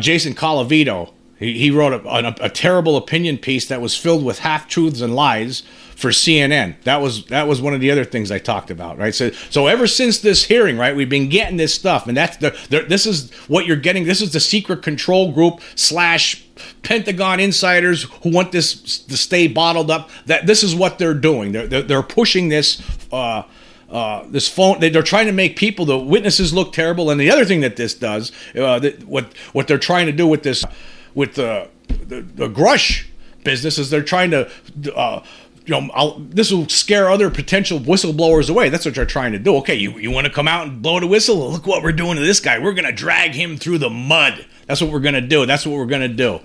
Jason 0.00 0.34
Colavito 0.34 1.14
he, 1.40 1.58
he 1.58 1.70
wrote 1.70 1.92
a, 1.92 2.08
a, 2.08 2.46
a 2.46 2.48
terrible 2.50 2.96
opinion 2.96 3.38
piece 3.38 3.66
that 3.66 3.80
was 3.80 3.96
filled 3.96 4.24
with 4.24 4.40
half 4.40 4.68
truths 4.68 5.00
and 5.00 5.16
lies 5.16 5.62
for 5.96 6.10
CNN. 6.10 6.76
That 6.84 7.00
was 7.02 7.26
that 7.26 7.48
was 7.48 7.60
one 7.60 7.74
of 7.74 7.80
the 7.80 7.90
other 7.90 8.04
things 8.04 8.30
I 8.30 8.38
talked 8.38 8.70
about, 8.70 8.98
right? 8.98 9.14
So 9.14 9.30
so 9.50 9.66
ever 9.66 9.86
since 9.86 10.20
this 10.20 10.44
hearing, 10.44 10.78
right, 10.78 10.94
we've 10.94 11.08
been 11.08 11.28
getting 11.28 11.56
this 11.56 11.74
stuff, 11.74 12.06
and 12.06 12.16
that's 12.16 12.36
the, 12.36 12.56
the 12.68 12.82
this 12.82 13.06
is 13.06 13.32
what 13.48 13.66
you're 13.66 13.76
getting. 13.76 14.04
This 14.04 14.20
is 14.20 14.32
the 14.32 14.40
secret 14.40 14.82
control 14.82 15.32
group 15.32 15.60
slash 15.74 16.44
Pentagon 16.82 17.40
insiders 17.40 18.04
who 18.22 18.30
want 18.30 18.52
this 18.52 18.98
to 18.98 19.16
stay 19.16 19.48
bottled 19.48 19.90
up. 19.90 20.10
That 20.26 20.46
this 20.46 20.62
is 20.62 20.74
what 20.74 20.98
they're 20.98 21.14
doing. 21.14 21.52
They're 21.52 21.66
they're, 21.66 21.82
they're 21.82 22.02
pushing 22.02 22.48
this. 22.48 22.82
Uh, 23.10 23.42
uh, 23.90 24.24
this 24.28 24.48
phone 24.48 24.78
they, 24.78 24.94
are 24.94 25.02
trying 25.02 25.26
to 25.26 25.32
make 25.32 25.56
people 25.56 25.84
the 25.84 25.98
witnesses 25.98 26.54
look 26.54 26.72
terrible 26.72 27.10
and 27.10 27.20
the 27.20 27.28
other 27.28 27.44
thing 27.44 27.60
that 27.60 27.74
this 27.74 27.92
does 27.92 28.30
uh, 28.54 28.78
that, 28.78 29.02
what 29.02 29.36
what 29.52 29.66
they're 29.66 29.78
trying 29.78 30.06
to 30.06 30.12
do 30.12 30.28
with 30.28 30.44
this 30.44 30.64
with 31.14 31.34
the 31.34 31.68
the, 31.88 32.22
the 32.22 32.48
Grusch 32.48 33.06
business 33.44 33.78
is 33.78 33.90
they're 33.90 34.02
trying 34.02 34.30
to. 34.30 34.50
Uh, 34.94 35.24
you 35.66 35.78
know, 35.78 35.90
I'll, 35.94 36.18
this 36.18 36.50
will 36.50 36.68
scare 36.68 37.10
other 37.10 37.30
potential 37.30 37.78
whistleblowers 37.78 38.50
away. 38.50 38.70
That's 38.70 38.86
what 38.86 38.94
they're 38.94 39.04
trying 39.06 39.32
to 39.32 39.38
do. 39.38 39.56
Okay, 39.56 39.74
you, 39.76 39.98
you 39.98 40.10
want 40.10 40.26
to 40.26 40.32
come 40.32 40.48
out 40.48 40.66
and 40.66 40.82
blow 40.82 40.98
the 40.98 41.06
whistle? 41.06 41.36
Look 41.50 41.66
what 41.66 41.84
we're 41.84 41.92
doing 41.92 42.16
to 42.16 42.22
this 42.22 42.40
guy. 42.40 42.58
We're 42.58 42.72
going 42.72 42.86
to 42.86 42.92
drag 42.92 43.32
him 43.32 43.56
through 43.56 43.78
the 43.78 43.90
mud. 43.90 44.46
That's 44.66 44.80
what 44.80 44.90
we're 44.90 45.00
going 45.00 45.14
to 45.14 45.20
do. 45.20 45.46
That's 45.46 45.66
what 45.66 45.76
we're 45.76 45.86
going 45.86 46.00
to 46.00 46.08
do. 46.08 46.40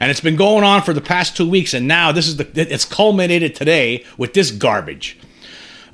And 0.00 0.10
it's 0.10 0.20
been 0.20 0.36
going 0.36 0.64
on 0.64 0.82
for 0.82 0.92
the 0.92 1.00
past 1.00 1.36
two 1.36 1.48
weeks, 1.48 1.72
and 1.72 1.88
now 1.88 2.12
this 2.12 2.26
is 2.26 2.36
the 2.36 2.48
it's 2.54 2.84
culminated 2.84 3.54
today 3.54 4.04
with 4.18 4.34
this 4.34 4.50
garbage. 4.50 5.16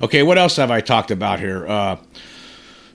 Okay, 0.01 0.23
what 0.23 0.37
else 0.37 0.57
have 0.57 0.71
I 0.71 0.81
talked 0.81 1.11
about 1.11 1.39
here? 1.39 1.65
Uh, 1.65 1.97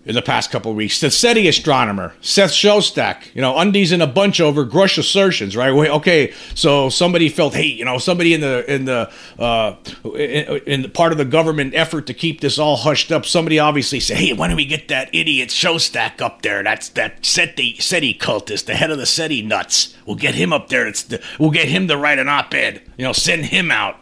in 0.09 0.15
the 0.15 0.23
past 0.23 0.50
couple 0.50 0.75
weeks. 0.75 1.00
The 1.00 1.11
SETI 1.11 1.47
astronomer, 1.49 2.15
Seth 2.23 2.50
Shostak, 2.50 3.35
you 3.35 3.43
know, 3.43 3.59
undies 3.59 3.93
in 3.93 4.00
a 4.00 4.07
bunch 4.07 4.41
over 4.41 4.65
Grusch 4.65 4.97
assertions, 4.97 5.55
right? 5.55 5.71
Wait, 5.71 5.91
Okay, 5.91 6.33
so 6.55 6.88
somebody 6.88 7.29
felt, 7.29 7.55
hey, 7.55 7.67
you 7.67 7.85
know, 7.85 7.99
somebody 7.99 8.33
in 8.33 8.41
the 8.41 8.73
in 8.73 8.87
the 8.87 9.11
uh, 9.38 9.77
in, 10.05 10.61
in 10.67 10.83
the 10.83 10.88
part 10.88 11.12
of 11.12 11.19
the 11.19 11.25
government 11.25 11.75
effort 11.75 12.07
to 12.07 12.15
keep 12.15 12.41
this 12.41 12.59
all 12.59 12.77
hushed 12.77 13.12
up, 13.12 13.27
somebody 13.27 13.59
obviously 13.59 14.00
said, 14.00 14.17
hey, 14.17 14.33
why 14.33 14.49
don't 14.49 14.57
we 14.57 14.65
get 14.65 14.88
that 14.88 15.11
idiot 15.12 15.50
Shostak 15.50 16.23
up 16.23 16.43
there? 16.43 16.62
That's 16.62 16.88
that 16.91 17.27
SETI 17.27 17.77
SETI 17.79 18.15
cultist, 18.15 18.65
the 18.65 18.75
head 18.75 18.91
of 18.91 18.99
the 18.99 19.07
SETI 19.07 19.43
nuts. 19.43 19.95
We'll 20.07 20.17
get 20.17 20.35
him 20.35 20.53
up 20.53 20.69
there. 20.69 20.87
It's 20.87 21.03
the, 21.03 21.23
we'll 21.38 21.50
get 21.50 21.69
him 21.69 21.87
to 21.88 21.99
write 21.99 22.19
an 22.19 22.29
op-ed. 22.29 22.81
You 22.97 23.05
know, 23.05 23.12
send 23.12 23.47
him 23.47 23.71
out. 23.71 23.97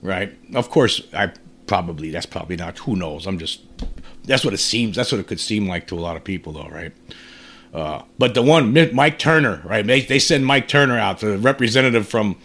Right. 0.00 0.32
Of 0.54 0.70
course, 0.70 1.02
I 1.12 1.32
probably 1.66 2.10
that's 2.10 2.26
probably 2.26 2.56
not. 2.56 2.78
Who 2.78 2.96
knows? 2.96 3.26
I'm 3.26 3.38
just 3.38 3.60
that's 4.30 4.44
what 4.44 4.54
it 4.54 4.58
seems. 4.58 4.96
That's 4.96 5.12
what 5.12 5.20
it 5.20 5.26
could 5.26 5.40
seem 5.40 5.66
like 5.68 5.88
to 5.88 5.98
a 5.98 6.00
lot 6.00 6.16
of 6.16 6.24
people, 6.24 6.52
though, 6.52 6.68
right? 6.68 6.92
Uh, 7.74 8.02
but 8.18 8.34
the 8.34 8.42
one, 8.42 8.72
Mike 8.92 9.18
Turner, 9.18 9.60
right? 9.64 9.86
They, 9.86 10.00
they 10.00 10.18
send 10.18 10.46
Mike 10.46 10.68
Turner 10.68 10.98
out, 10.98 11.18
to 11.18 11.26
the 11.26 11.38
representative 11.38 12.08
from 12.08 12.36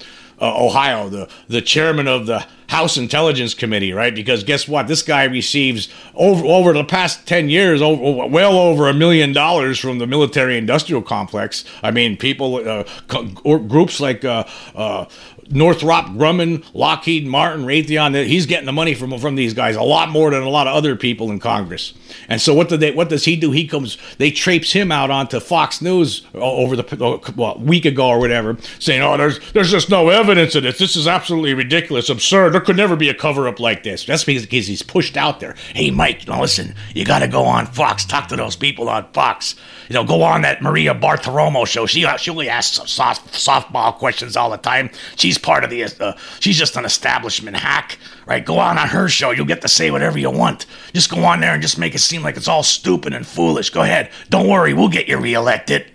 uh, 0.42 0.66
Ohio, 0.66 1.10
the 1.10 1.30
the 1.48 1.62
chairman 1.62 2.08
of 2.08 2.26
the 2.26 2.46
House 2.68 2.98
Intelligence 2.98 3.54
Committee, 3.54 3.94
right? 3.94 4.14
Because 4.14 4.44
guess 4.44 4.68
what? 4.68 4.88
This 4.88 5.02
guy 5.02 5.24
receives 5.24 5.88
over 6.14 6.46
over 6.46 6.74
the 6.74 6.84
past 6.84 7.26
ten 7.26 7.50
years, 7.50 7.82
over, 7.82 8.28
well 8.28 8.58
over 8.58 8.90
a 8.90 8.94
million 8.94 9.32
dollars 9.32 9.80
from 9.80 10.00
the 10.00 10.08
military-industrial 10.08 11.04
complex. 11.04 11.64
I 11.82 11.92
mean, 11.92 12.18
people, 12.18 12.56
uh, 12.56 12.84
co- 13.08 13.60
groups 13.60 14.00
like 14.00 14.26
uh, 14.26 14.44
uh, 14.76 15.06
Northrop 15.50 16.08
Grumman, 16.08 16.64
Lockheed 16.74 17.28
Martin, 17.28 17.66
Raytheon, 17.66 18.26
he's 18.26 18.46
getting 18.46 18.66
the 18.66 18.72
money 18.72 18.94
from 18.94 19.18
from 19.20 19.36
these 19.36 19.54
guys 19.54 19.76
a 19.76 19.84
lot 19.84 20.10
more 20.10 20.32
than 20.32 20.44
a 20.44 20.50
lot 20.50 20.68
of 20.68 20.76
other 20.76 20.96
people 20.96 21.32
in 21.32 21.40
Congress. 21.40 21.94
And 22.28 22.42
so 22.42 22.54
what 22.54 22.70
do 22.70 22.78
they 22.78 22.92
what 22.92 23.10
does 23.10 23.26
he 23.26 23.36
do? 23.36 23.52
He 23.52 23.68
comes 23.68 23.98
they 24.18 24.32
traipse 24.32 24.72
him 24.74 24.92
out 24.92 25.12
onto 25.12 25.40
Fox 25.40 25.82
News 25.82 26.26
over 26.34 26.76
the 26.76 27.34
well, 27.36 27.58
week 27.60 27.86
ago 27.86 28.08
or 28.08 28.20
whatever, 28.20 28.58
saying, 28.80 29.02
"Oh, 29.02 29.18
there's 29.18 29.40
there's 29.52 29.72
just 29.72 29.90
no 29.90 30.10
evidence 30.10 30.56
of 30.56 30.64
this. 30.64 30.78
This 30.78 30.96
is 30.96 31.08
absolutely 31.08 31.54
ridiculous, 31.54 32.10
absurd. 32.10 32.54
There 32.54 32.62
could 32.62 32.78
never 32.78 32.96
be 32.96 33.10
a 33.10 33.14
cover 33.14 33.48
up 33.48 33.60
like 33.60 33.84
this." 33.84 34.06
That's 34.06 34.24
because 34.24 34.68
he's 34.68 34.82
pushed 34.82 35.18
out 35.18 35.40
there. 35.40 35.56
Hey, 35.74 35.92
Mike, 35.92 36.28
now 36.28 36.42
listen, 36.42 36.76
you 36.94 37.06
got 37.06 37.20
to 37.20 37.28
go 37.28 37.44
on 37.44 37.68
Fox, 37.68 38.06
talk 38.06 38.28
to 38.30 38.36
those 38.36 38.56
people 38.56 38.90
on 38.90 39.12
Fox. 39.14 39.56
You 39.90 39.94
know, 39.94 40.04
go 40.04 40.24
on 40.24 40.42
that 40.42 40.62
Maria 40.62 40.96
Bartiromo 40.96 41.68
show. 41.68 41.86
She 41.86 42.06
she 42.18 42.32
only 42.32 42.50
asks 42.50 42.92
soft, 42.92 43.34
softball 43.34 43.94
questions 43.94 44.36
all 44.36 44.50
the 44.50 44.58
time. 44.58 44.90
She's 45.16 45.35
she's 45.36 45.44
part 45.44 45.64
of 45.64 45.70
the, 45.70 45.84
uh, 45.84 46.14
she's 46.40 46.58
just 46.58 46.78
an 46.78 46.86
establishment 46.86 47.58
hack, 47.58 47.98
right? 48.26 48.46
Go 48.46 48.60
on 48.60 48.78
on 48.78 48.88
her 48.88 49.08
show. 49.08 49.32
You'll 49.32 49.46
get 49.46 49.62
to 49.62 49.68
say 49.68 49.92
whatever 49.92 50.18
you 50.18 50.32
want. 50.32 50.66
Just 50.94 51.12
go 51.12 51.24
on 51.26 51.42
there 51.42 51.54
and 51.54 51.62
just 51.62 51.78
make 51.78 51.96
it 51.96 52.00
seem 52.00 52.22
like 52.24 52.38
it's 52.38 52.48
all 52.48 52.64
stupid 52.64 53.14
and 53.14 53.28
foolish. 53.28 53.70
Go 53.70 53.82
ahead. 53.82 54.12
Don't 54.30 54.48
worry. 54.48 54.74
We'll 54.74 54.90
get 54.90 55.08
you 55.08 55.18
reelected. 55.18 55.92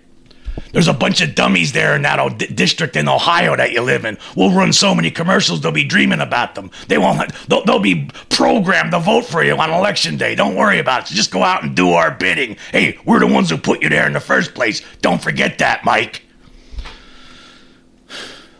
There's 0.73 0.87
a 0.87 0.93
bunch 0.93 1.21
of 1.21 1.33
dummies 1.33 1.71
there 1.71 1.95
in 1.95 2.01
that 2.03 2.19
old 2.19 2.37
d- 2.37 2.47
district 2.47 2.95
in 2.95 3.07
Ohio 3.09 3.55
that 3.55 3.71
you 3.71 3.81
live 3.81 4.05
in. 4.05 4.17
We'll 4.35 4.51
run 4.51 4.71
so 4.73 4.93
many 4.93 5.09
commercials 5.09 5.61
they'll 5.61 5.71
be 5.71 5.83
dreaming 5.83 6.19
about 6.19 6.55
them. 6.55 6.71
They 6.87 6.97
won't. 6.97 7.33
They'll, 7.47 7.63
they'll 7.65 7.79
be 7.79 8.09
programmed 8.29 8.91
to 8.91 8.99
vote 8.99 9.25
for 9.25 9.43
you 9.43 9.55
on 9.55 9.71
election 9.71 10.17
day. 10.17 10.35
Don't 10.35 10.55
worry 10.55 10.79
about 10.79 11.09
it. 11.09 11.13
Just 11.13 11.31
go 11.31 11.43
out 11.43 11.63
and 11.63 11.75
do 11.75 11.91
our 11.91 12.11
bidding. 12.11 12.57
Hey, 12.71 12.97
we're 13.05 13.19
the 13.19 13.27
ones 13.27 13.49
who 13.49 13.57
put 13.57 13.81
you 13.81 13.89
there 13.89 14.07
in 14.07 14.13
the 14.13 14.19
first 14.19 14.53
place. 14.53 14.81
Don't 15.01 15.21
forget 15.21 15.57
that, 15.57 15.83
Mike 15.83 16.23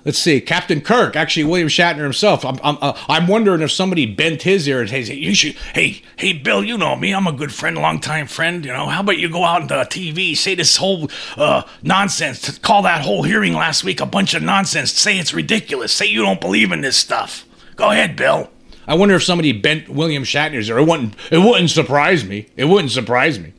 let's 0.06 0.18
see, 0.18 0.42
Captain 0.42 0.82
Kirk, 0.82 1.16
actually 1.16 1.44
William 1.44 1.68
Shatner 1.68 2.04
himself. 2.04 2.46
I'm, 2.46 2.60
I'm, 2.64 2.78
uh, 2.82 2.94
I'm 3.08 3.28
wondering 3.28 3.62
if 3.62 3.72
somebody 3.72 4.06
bent 4.06 4.44
his 4.44 4.68
ear 4.68 4.82
and 4.82 4.90
says, 4.90 5.08
hey, 5.08 5.16
you 5.16 5.34
should, 5.34 5.56
hey, 5.74 6.02
hey, 6.18 6.34
Bill, 6.34 6.64
you 6.64 6.78
know 6.78 6.96
me, 6.96 7.14
I'm 7.14 7.28
a 7.28 7.32
good 7.32 7.54
friend, 7.54 7.78
long 7.78 8.00
time 8.00 8.28
friend. 8.28 8.66
You 8.66 8.74
know, 8.74 8.88
how 8.88 9.02
about 9.02 9.18
you 9.18 9.30
go 9.30 9.44
out 9.44 9.62
on 9.62 9.68
the 9.68 9.76
TV, 9.86 10.36
say 10.36 10.56
this 10.56 10.78
whole 10.78 11.10
uh, 11.38 11.64
nonsense, 11.84 12.58
call 12.60 12.84
that 12.84 13.02
whole 13.02 13.24
hearing 13.24 13.54
last 13.54 13.84
week 13.84 14.02
a 14.02 14.06
bunch 14.06 14.34
of 14.34 14.44
nonsense, 14.44 14.92
say 14.92 15.18
it's 15.18 15.34
ridiculous, 15.34 15.92
say 15.92 16.06
you 16.06 16.22
don't 16.22 16.42
believe 16.42 16.72
in 16.72 16.82
this 16.82 16.98
stuff. 16.98 17.46
Go 17.76 17.92
ahead, 17.92 18.16
Bill. 18.16 18.50
I 18.88 18.96
wonder 18.96 19.16
if 19.16 19.24
somebody 19.24 19.54
bent 19.54 19.90
William 19.90 20.24
Shatner's 20.24 20.70
ear. 20.70 20.80
It 20.80 20.88
wouldn't. 20.88 21.16
It 21.32 21.38
wouldn't 21.38 21.70
surprise 21.70 22.26
me. 22.26 22.48
It 22.58 22.66
wouldn't 22.66 22.92
surprise 22.92 23.40
me. 23.40 23.54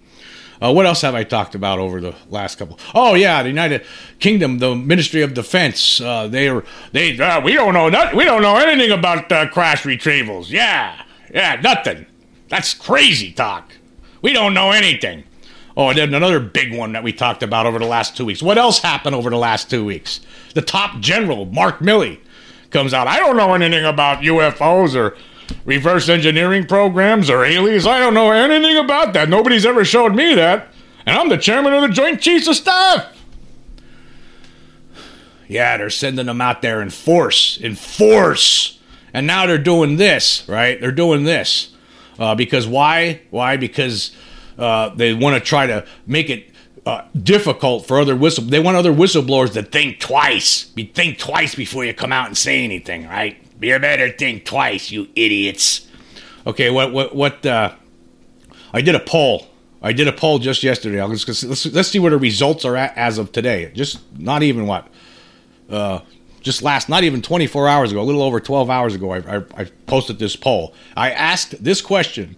Uh, 0.62 0.72
what 0.72 0.86
else 0.86 1.00
have 1.00 1.14
I 1.14 1.24
talked 1.24 1.54
about 1.56 1.80
over 1.80 2.00
the 2.00 2.14
last 2.28 2.56
couple? 2.56 2.78
Oh 2.94 3.14
yeah, 3.14 3.42
the 3.42 3.48
United 3.48 3.84
Kingdom, 4.20 4.58
the 4.58 4.76
Ministry 4.76 5.22
of 5.22 5.34
Defense. 5.34 6.00
Uh, 6.00 6.28
they 6.28 6.48
are 6.48 6.64
they. 6.92 7.18
Uh, 7.18 7.40
we 7.40 7.54
don't 7.54 7.74
know 7.74 7.88
nothing. 7.88 8.16
We 8.16 8.24
don't 8.24 8.42
know 8.42 8.56
anything 8.56 8.92
about 8.92 9.28
crash 9.50 9.82
retrievals. 9.82 10.50
Yeah, 10.50 11.02
yeah, 11.34 11.60
nothing. 11.60 12.06
That's 12.48 12.74
crazy 12.74 13.32
talk. 13.32 13.72
We 14.20 14.32
don't 14.32 14.54
know 14.54 14.70
anything. 14.70 15.24
Oh, 15.76 15.88
and 15.88 15.98
then 15.98 16.14
another 16.14 16.38
big 16.38 16.76
one 16.76 16.92
that 16.92 17.02
we 17.02 17.12
talked 17.12 17.42
about 17.42 17.66
over 17.66 17.78
the 17.78 17.86
last 17.86 18.16
two 18.16 18.26
weeks. 18.26 18.42
What 18.42 18.58
else 18.58 18.78
happened 18.78 19.16
over 19.16 19.30
the 19.30 19.38
last 19.38 19.70
two 19.70 19.84
weeks? 19.84 20.20
The 20.54 20.62
top 20.62 21.00
general, 21.00 21.46
Mark 21.46 21.78
Milley, 21.78 22.20
comes 22.70 22.92
out. 22.92 23.08
I 23.08 23.18
don't 23.18 23.36
know 23.36 23.54
anything 23.54 23.84
about 23.84 24.22
UFOs 24.22 24.94
or 24.94 25.16
reverse 25.64 26.08
engineering 26.08 26.66
programs 26.66 27.30
or 27.30 27.44
aliens. 27.44 27.86
I 27.86 27.98
don't 27.98 28.14
know 28.14 28.30
anything 28.30 28.76
about 28.76 29.12
that. 29.14 29.28
Nobody's 29.28 29.66
ever 29.66 29.84
showed 29.84 30.14
me 30.14 30.34
that. 30.34 30.68
And 31.06 31.18
I'm 31.18 31.28
the 31.28 31.38
chairman 31.38 31.72
of 31.72 31.82
the 31.82 31.88
Joint 31.88 32.20
Chiefs 32.20 32.48
of 32.48 32.56
Staff. 32.56 33.06
Yeah, 35.48 35.76
they're 35.76 35.90
sending 35.90 36.26
them 36.26 36.40
out 36.40 36.62
there 36.62 36.80
in 36.80 36.90
force, 36.90 37.58
in 37.58 37.74
force. 37.74 38.78
And 39.12 39.26
now 39.26 39.46
they're 39.46 39.58
doing 39.58 39.96
this, 39.96 40.48
right? 40.48 40.80
They're 40.80 40.92
doing 40.92 41.24
this. 41.24 41.74
Uh, 42.18 42.34
because 42.34 42.66
why? 42.66 43.20
Why? 43.30 43.56
Because 43.56 44.12
uh, 44.58 44.90
they 44.90 45.12
want 45.12 45.34
to 45.34 45.40
try 45.40 45.66
to 45.66 45.84
make 46.06 46.30
it 46.30 46.48
uh, 46.86 47.02
difficult 47.20 47.86
for 47.86 48.00
other 48.00 48.16
whistle. 48.16 48.44
They 48.44 48.60
want 48.60 48.76
other 48.76 48.92
whistleblowers 48.92 49.52
to 49.54 49.62
think 49.62 50.00
twice. 50.00 50.64
Be 50.64 50.84
think 50.84 51.18
twice 51.18 51.54
before 51.54 51.84
you 51.84 51.94
come 51.94 52.12
out 52.12 52.26
and 52.26 52.36
say 52.36 52.64
anything, 52.64 53.06
right? 53.06 53.36
You 53.62 53.78
better 53.78 54.10
think 54.10 54.44
twice, 54.44 54.90
you 54.90 55.08
idiots. 55.14 55.86
Okay, 56.46 56.70
what 56.70 56.92
what 56.92 57.14
what? 57.14 57.46
Uh, 57.46 57.74
I 58.72 58.80
did 58.80 58.94
a 58.94 59.00
poll. 59.00 59.46
I 59.82 59.92
did 59.92 60.06
a 60.06 60.12
poll 60.12 60.38
just 60.38 60.62
yesterday. 60.62 61.02
Let's, 61.02 61.26
let's, 61.44 61.66
let's 61.66 61.88
see 61.88 61.98
where 61.98 62.12
the 62.12 62.18
results 62.18 62.64
are 62.64 62.76
at 62.76 62.96
as 62.96 63.18
of 63.18 63.32
today. 63.32 63.70
Just 63.74 63.98
not 64.16 64.44
even 64.44 64.66
what, 64.66 64.86
uh, 65.68 66.00
just 66.40 66.62
last, 66.62 66.88
not 66.88 67.02
even 67.02 67.20
24 67.20 67.68
hours 67.68 67.90
ago, 67.90 68.00
a 68.00 68.04
little 68.04 68.22
over 68.22 68.38
12 68.38 68.70
hours 68.70 68.94
ago, 68.94 69.12
I, 69.12 69.38
I, 69.38 69.42
I 69.56 69.64
posted 69.86 70.18
this 70.20 70.36
poll. 70.36 70.72
I 70.96 71.10
asked 71.10 71.62
this 71.62 71.80
question 71.80 72.36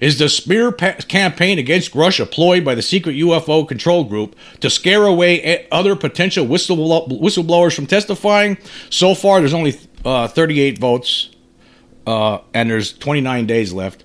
Is 0.00 0.18
the 0.18 0.28
smear 0.28 0.70
pa- 0.70 0.96
campaign 1.08 1.58
against 1.58 1.94
Russia 1.94 2.26
ployed 2.26 2.62
by 2.62 2.74
the 2.74 2.82
secret 2.82 3.14
UFO 3.16 3.66
control 3.66 4.04
group 4.04 4.36
to 4.60 4.68
scare 4.68 5.04
away 5.04 5.66
other 5.72 5.96
potential 5.96 6.46
whistleblow- 6.46 7.08
whistleblowers 7.20 7.74
from 7.74 7.86
testifying? 7.86 8.58
So 8.90 9.14
far, 9.14 9.40
there's 9.40 9.54
only 9.54 9.78
uh, 10.04 10.28
38 10.28 10.78
votes, 10.78 11.30
uh, 12.06 12.38
and 12.54 12.70
there's 12.70 12.92
29 12.92 13.46
days 13.46 13.72
left. 13.72 14.04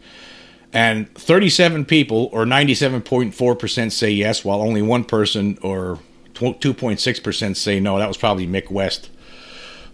And 0.74 1.14
37 1.16 1.86
people, 1.86 2.30
or 2.32 2.46
97.4%, 2.46 3.92
say 3.92 4.12
yes, 4.12 4.44
while 4.44 4.62
only 4.62 4.82
one 4.82 5.06
person, 5.06 5.58
or 5.62 6.00
2.6%, 6.34 7.56
say 7.56 7.80
no. 7.80 7.98
That 7.98 8.08
was 8.08 8.18
probably 8.18 8.46
Mick 8.48 8.70
West. 8.70 9.10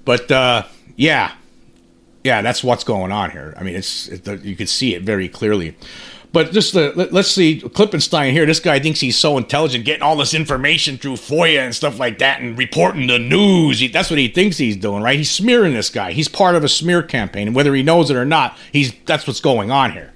But 0.04 0.32
uh, 0.32 0.64
yeah, 0.96 1.34
yeah, 2.24 2.42
that's 2.42 2.64
what's 2.64 2.84
going 2.84 3.12
on 3.12 3.32
here. 3.32 3.54
I 3.58 3.64
mean, 3.64 3.76
it's 3.76 4.08
it, 4.08 4.44
you 4.44 4.56
can 4.56 4.68
see 4.68 4.96
it 4.96 5.04
very 5.04 5.30
clearly. 5.30 5.78
But 6.34 6.52
just 6.52 6.74
let, 6.74 6.98
us 6.98 7.32
see 7.32 7.62
Klippenstein 7.62 8.32
here. 8.32 8.48
This 8.48 8.60
guy 8.60 8.80
thinks 8.80 9.00
he's 9.00 9.16
so 9.16 9.38
intelligent, 9.38 9.86
getting 9.86 10.02
all 10.02 10.16
this 10.16 10.34
information 10.34 10.98
through 10.98 11.14
FOIA 11.14 11.60
and 11.60 11.76
stuff 11.76 12.00
like 12.00 12.18
that, 12.18 12.42
and 12.42 12.58
reporting 12.58 13.06
the 13.06 13.20
news. 13.20 13.80
He, 13.80 13.88
that's 13.88 14.10
what 14.10 14.18
he 14.18 14.28
thinks 14.28 14.58
he's 14.58 14.76
doing, 14.76 15.04
right? 15.04 15.16
He's 15.16 15.30
smearing 15.30 15.76
this 15.76 15.92
guy. 15.92 16.12
He's 16.12 16.28
part 16.28 16.56
of 16.56 16.64
a 16.64 16.70
smear 16.70 17.04
campaign, 17.04 17.48
and 17.48 17.56
whether 17.56 17.76
he 17.76 17.84
knows 17.84 18.10
it 18.10 18.18
or 18.18 18.26
not, 18.26 18.58
he's 18.72 18.94
that's 19.06 19.28
what's 19.28 19.40
going 19.40 19.70
on 19.70 19.92
here. 19.92 20.12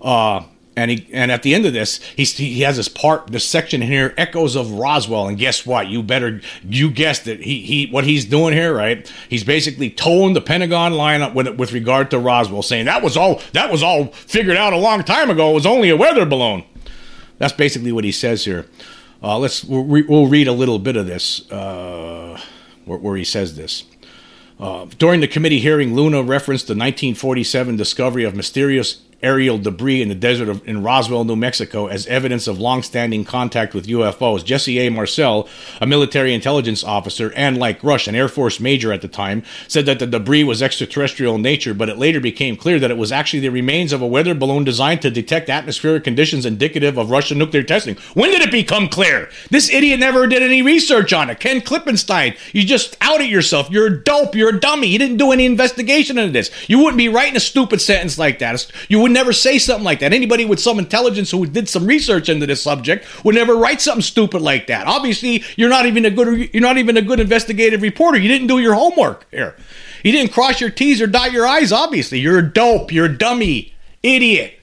Uh, 0.00 0.44
and 0.76 0.90
he 0.90 1.08
and 1.10 1.32
at 1.32 1.42
the 1.42 1.54
end 1.54 1.64
of 1.64 1.72
this, 1.72 2.00
he's, 2.14 2.36
he 2.36 2.60
has 2.60 2.76
this 2.76 2.88
part, 2.88 3.28
this 3.28 3.48
section 3.48 3.80
here, 3.80 4.14
echoes 4.18 4.54
of 4.54 4.72
Roswell. 4.72 5.26
And 5.26 5.38
guess 5.38 5.64
what? 5.64 5.88
You 5.88 6.02
better 6.02 6.42
you 6.62 6.90
guessed 6.90 7.26
it. 7.26 7.40
He 7.40 7.62
he 7.62 7.86
what 7.86 8.04
he's 8.04 8.26
doing 8.26 8.52
here, 8.52 8.74
right? 8.74 9.10
He's 9.28 9.42
basically 9.42 9.88
toeing 9.88 10.34
the 10.34 10.42
Pentagon 10.42 10.92
line 10.92 11.22
up 11.22 11.34
with 11.34 11.48
with 11.56 11.72
regard 11.72 12.10
to 12.10 12.18
Roswell, 12.18 12.62
saying 12.62 12.84
that 12.84 13.02
was 13.02 13.16
all 13.16 13.40
that 13.54 13.72
was 13.72 13.82
all 13.82 14.08
figured 14.08 14.58
out 14.58 14.74
a 14.74 14.78
long 14.78 15.02
time 15.02 15.30
ago. 15.30 15.50
It 15.50 15.54
was 15.54 15.66
only 15.66 15.88
a 15.88 15.96
weather 15.96 16.26
balloon. 16.26 16.64
That's 17.38 17.54
basically 17.54 17.92
what 17.92 18.04
he 18.04 18.12
says 18.12 18.44
here. 18.44 18.66
Uh, 19.22 19.38
let's 19.38 19.64
we'll, 19.64 19.82
we'll, 19.82 20.28
read 20.28 20.46
a 20.46 20.52
little 20.52 20.78
bit 20.78 20.96
of 20.96 21.06
this 21.06 21.50
uh, 21.50 22.38
where, 22.84 22.98
where 22.98 23.16
he 23.16 23.24
says 23.24 23.56
this. 23.56 23.84
Uh, 24.60 24.86
during 24.98 25.20
the 25.20 25.28
committee 25.28 25.60
hearing, 25.60 25.94
Luna 25.94 26.22
referenced 26.22 26.66
the 26.66 26.72
1947 26.72 27.76
discovery 27.76 28.24
of 28.24 28.34
mysterious 28.34 29.02
aerial 29.22 29.58
debris 29.58 30.02
in 30.02 30.08
the 30.08 30.14
desert 30.14 30.48
of, 30.48 30.66
in 30.68 30.82
Roswell, 30.82 31.24
New 31.24 31.36
Mexico, 31.36 31.86
as 31.86 32.06
evidence 32.06 32.46
of 32.46 32.58
long-standing 32.58 33.24
contact 33.24 33.74
with 33.74 33.86
UFOs. 33.86 34.44
Jesse 34.44 34.78
A. 34.78 34.90
Marcel, 34.90 35.48
a 35.80 35.86
military 35.86 36.34
intelligence 36.34 36.84
officer 36.84 37.32
and, 37.34 37.56
like 37.56 37.80
Grusch, 37.80 38.08
an 38.08 38.14
Air 38.14 38.28
Force 38.28 38.60
major 38.60 38.92
at 38.92 39.02
the 39.02 39.08
time, 39.08 39.42
said 39.68 39.86
that 39.86 39.98
the 39.98 40.06
debris 40.06 40.44
was 40.44 40.62
extraterrestrial 40.62 41.36
in 41.36 41.42
nature, 41.42 41.74
but 41.74 41.88
it 41.88 41.98
later 41.98 42.20
became 42.20 42.56
clear 42.56 42.78
that 42.78 42.90
it 42.90 42.98
was 42.98 43.12
actually 43.12 43.40
the 43.40 43.48
remains 43.48 43.92
of 43.92 44.02
a 44.02 44.06
weather 44.06 44.34
balloon 44.34 44.64
designed 44.64 45.02
to 45.02 45.10
detect 45.10 45.48
atmospheric 45.48 46.04
conditions 46.04 46.44
indicative 46.44 46.98
of 46.98 47.10
Russian 47.10 47.38
nuclear 47.38 47.62
testing. 47.62 47.96
When 48.14 48.30
did 48.30 48.42
it 48.42 48.50
become 48.50 48.88
clear? 48.88 49.30
This 49.50 49.70
idiot 49.70 50.00
never 50.00 50.26
did 50.26 50.42
any 50.42 50.62
research 50.62 51.12
on 51.12 51.30
it. 51.30 51.40
Ken 51.40 51.60
Klippenstein, 51.60 52.36
you 52.52 52.64
just 52.64 52.96
outed 53.00 53.28
yourself. 53.28 53.70
You're 53.70 53.86
a 53.86 54.02
dope. 54.02 54.34
You're 54.34 54.56
a 54.56 54.60
dummy. 54.60 54.88
You 54.88 54.98
didn't 54.98 55.16
do 55.16 55.32
any 55.32 55.46
investigation 55.46 56.18
into 56.18 56.32
this. 56.32 56.50
You 56.68 56.78
wouldn't 56.78 56.98
be 56.98 57.08
writing 57.08 57.36
a 57.36 57.40
stupid 57.40 57.80
sentence 57.80 58.18
like 58.18 58.38
that. 58.40 58.70
You 58.88 59.05
would 59.06 59.12
never 59.12 59.32
say 59.32 59.56
something 59.56 59.84
like 59.84 60.00
that. 60.00 60.12
Anybody 60.12 60.44
with 60.44 60.58
some 60.58 60.80
intelligence 60.80 61.30
who 61.30 61.46
did 61.46 61.68
some 61.68 61.86
research 61.86 62.28
into 62.28 62.44
this 62.44 62.60
subject 62.60 63.06
would 63.24 63.36
never 63.36 63.54
write 63.54 63.80
something 63.80 64.02
stupid 64.02 64.42
like 64.42 64.66
that. 64.66 64.88
Obviously, 64.88 65.44
you're 65.54 65.68
not 65.68 65.86
even 65.86 66.04
a 66.04 66.10
good 66.10 66.52
you're 66.52 66.60
not 66.60 66.76
even 66.76 66.96
a 66.96 67.02
good 67.02 67.20
investigative 67.20 67.82
reporter. 67.82 68.18
You 68.18 68.26
didn't 68.26 68.48
do 68.48 68.58
your 68.58 68.74
homework 68.74 69.30
here. 69.30 69.54
You 70.02 70.10
didn't 70.10 70.32
cross 70.32 70.60
your 70.60 70.70
T's 70.70 71.00
or 71.00 71.06
dot 71.06 71.30
your 71.30 71.46
I's. 71.46 71.70
Obviously, 71.70 72.18
you're 72.18 72.40
a 72.40 72.52
dope. 72.52 72.90
You're 72.90 73.06
a 73.06 73.16
dummy, 73.16 73.74
idiot. 74.02 74.58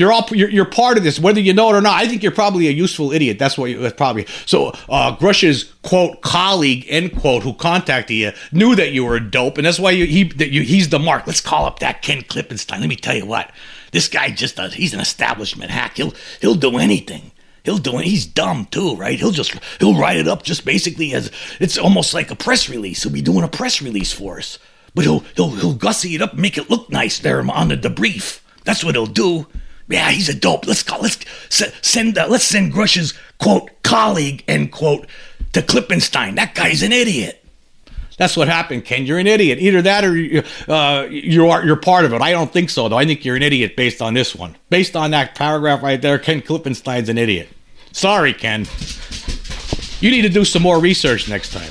You're 0.00 0.12
all 0.12 0.26
you're, 0.32 0.48
you're 0.48 0.64
part 0.64 0.96
of 0.96 1.04
this, 1.04 1.20
whether 1.20 1.40
you 1.40 1.52
know 1.52 1.68
it 1.68 1.76
or 1.76 1.82
not. 1.82 2.00
I 2.00 2.08
think 2.08 2.22
you're 2.22 2.32
probably 2.32 2.68
a 2.68 2.70
useful 2.70 3.12
idiot. 3.12 3.38
That's 3.38 3.58
what 3.58 3.68
you 3.68 3.78
that's 3.78 3.94
probably. 3.94 4.24
So 4.46 4.68
uh, 4.88 5.14
Grusch's 5.14 5.74
quote 5.82 6.22
colleague 6.22 6.86
end 6.88 7.14
quote 7.20 7.42
who 7.42 7.52
contacted 7.52 8.16
you 8.16 8.32
knew 8.50 8.74
that 8.76 8.92
you 8.92 9.04
were 9.04 9.16
a 9.16 9.20
dope, 9.20 9.58
and 9.58 9.66
that's 9.66 9.78
why 9.78 9.90
you, 9.90 10.06
he 10.06 10.24
that 10.24 10.52
you, 10.52 10.62
he's 10.62 10.88
the 10.88 10.98
mark. 10.98 11.26
Let's 11.26 11.42
call 11.42 11.66
up 11.66 11.80
that 11.80 12.00
Ken 12.00 12.22
Klippenstein. 12.22 12.80
Let 12.80 12.88
me 12.88 12.96
tell 12.96 13.14
you 13.14 13.26
what, 13.26 13.52
this 13.92 14.08
guy 14.08 14.30
just 14.30 14.56
does. 14.56 14.72
He's 14.72 14.94
an 14.94 15.00
establishment 15.00 15.70
hack. 15.70 15.98
He'll 15.98 16.14
he'll 16.40 16.54
do 16.54 16.78
anything. 16.78 17.32
He'll 17.62 17.76
do 17.76 17.98
it. 17.98 18.06
He's 18.06 18.24
dumb 18.24 18.68
too, 18.70 18.96
right? 18.96 19.18
He'll 19.18 19.32
just 19.32 19.54
he'll 19.80 19.98
write 19.98 20.16
it 20.16 20.28
up 20.28 20.44
just 20.44 20.64
basically 20.64 21.12
as 21.12 21.30
it's 21.60 21.76
almost 21.76 22.14
like 22.14 22.30
a 22.30 22.36
press 22.36 22.70
release. 22.70 23.02
He'll 23.02 23.12
be 23.12 23.20
doing 23.20 23.44
a 23.44 23.48
press 23.48 23.82
release 23.82 24.14
for 24.14 24.38
us, 24.38 24.58
but 24.94 25.04
he'll 25.04 25.20
he'll 25.36 25.50
he'll 25.50 25.74
gussy 25.74 26.14
it 26.14 26.22
up, 26.22 26.32
make 26.32 26.56
it 26.56 26.70
look 26.70 26.88
nice 26.88 27.18
there 27.18 27.44
on 27.50 27.68
the 27.68 27.76
debrief. 27.76 28.40
That's 28.64 28.82
what 28.82 28.94
he'll 28.94 29.06
do. 29.06 29.46
Yeah, 29.90 30.10
he's 30.10 30.28
a 30.28 30.34
dope. 30.34 30.66
Let's 30.66 30.82
call, 30.82 31.00
Let's 31.00 31.18
send. 31.48 32.16
Uh, 32.16 32.26
let's 32.28 32.44
send 32.44 32.72
Grusch's 32.72 33.12
quote 33.38 33.70
colleague 33.82 34.44
end 34.46 34.72
quote 34.72 35.06
to 35.52 35.62
Klippenstein. 35.62 36.36
That 36.36 36.54
guy's 36.54 36.82
an 36.82 36.92
idiot. 36.92 37.44
That's 38.16 38.36
what 38.36 38.48
happened, 38.48 38.84
Ken. 38.84 39.06
You're 39.06 39.18
an 39.18 39.26
idiot. 39.26 39.58
Either 39.60 39.82
that 39.82 40.04
or 40.04 40.10
uh, 40.72 41.06
you 41.08 41.48
are 41.48 41.64
you're 41.64 41.76
part 41.76 42.04
of 42.04 42.12
it. 42.12 42.20
I 42.20 42.32
don't 42.32 42.52
think 42.52 42.70
so, 42.70 42.88
though. 42.88 42.98
I 42.98 43.04
think 43.04 43.24
you're 43.24 43.36
an 43.36 43.42
idiot 43.42 43.76
based 43.76 44.00
on 44.00 44.14
this 44.14 44.34
one. 44.34 44.56
Based 44.68 44.94
on 44.94 45.10
that 45.12 45.34
paragraph 45.34 45.82
right 45.82 46.00
there, 46.00 46.18
Ken 46.18 46.42
Klippenstein's 46.42 47.08
an 47.08 47.18
idiot. 47.18 47.48
Sorry, 47.92 48.32
Ken. 48.32 48.66
You 50.00 50.10
need 50.10 50.22
to 50.22 50.28
do 50.28 50.44
some 50.44 50.62
more 50.62 50.78
research 50.78 51.28
next 51.28 51.52
time. 51.52 51.70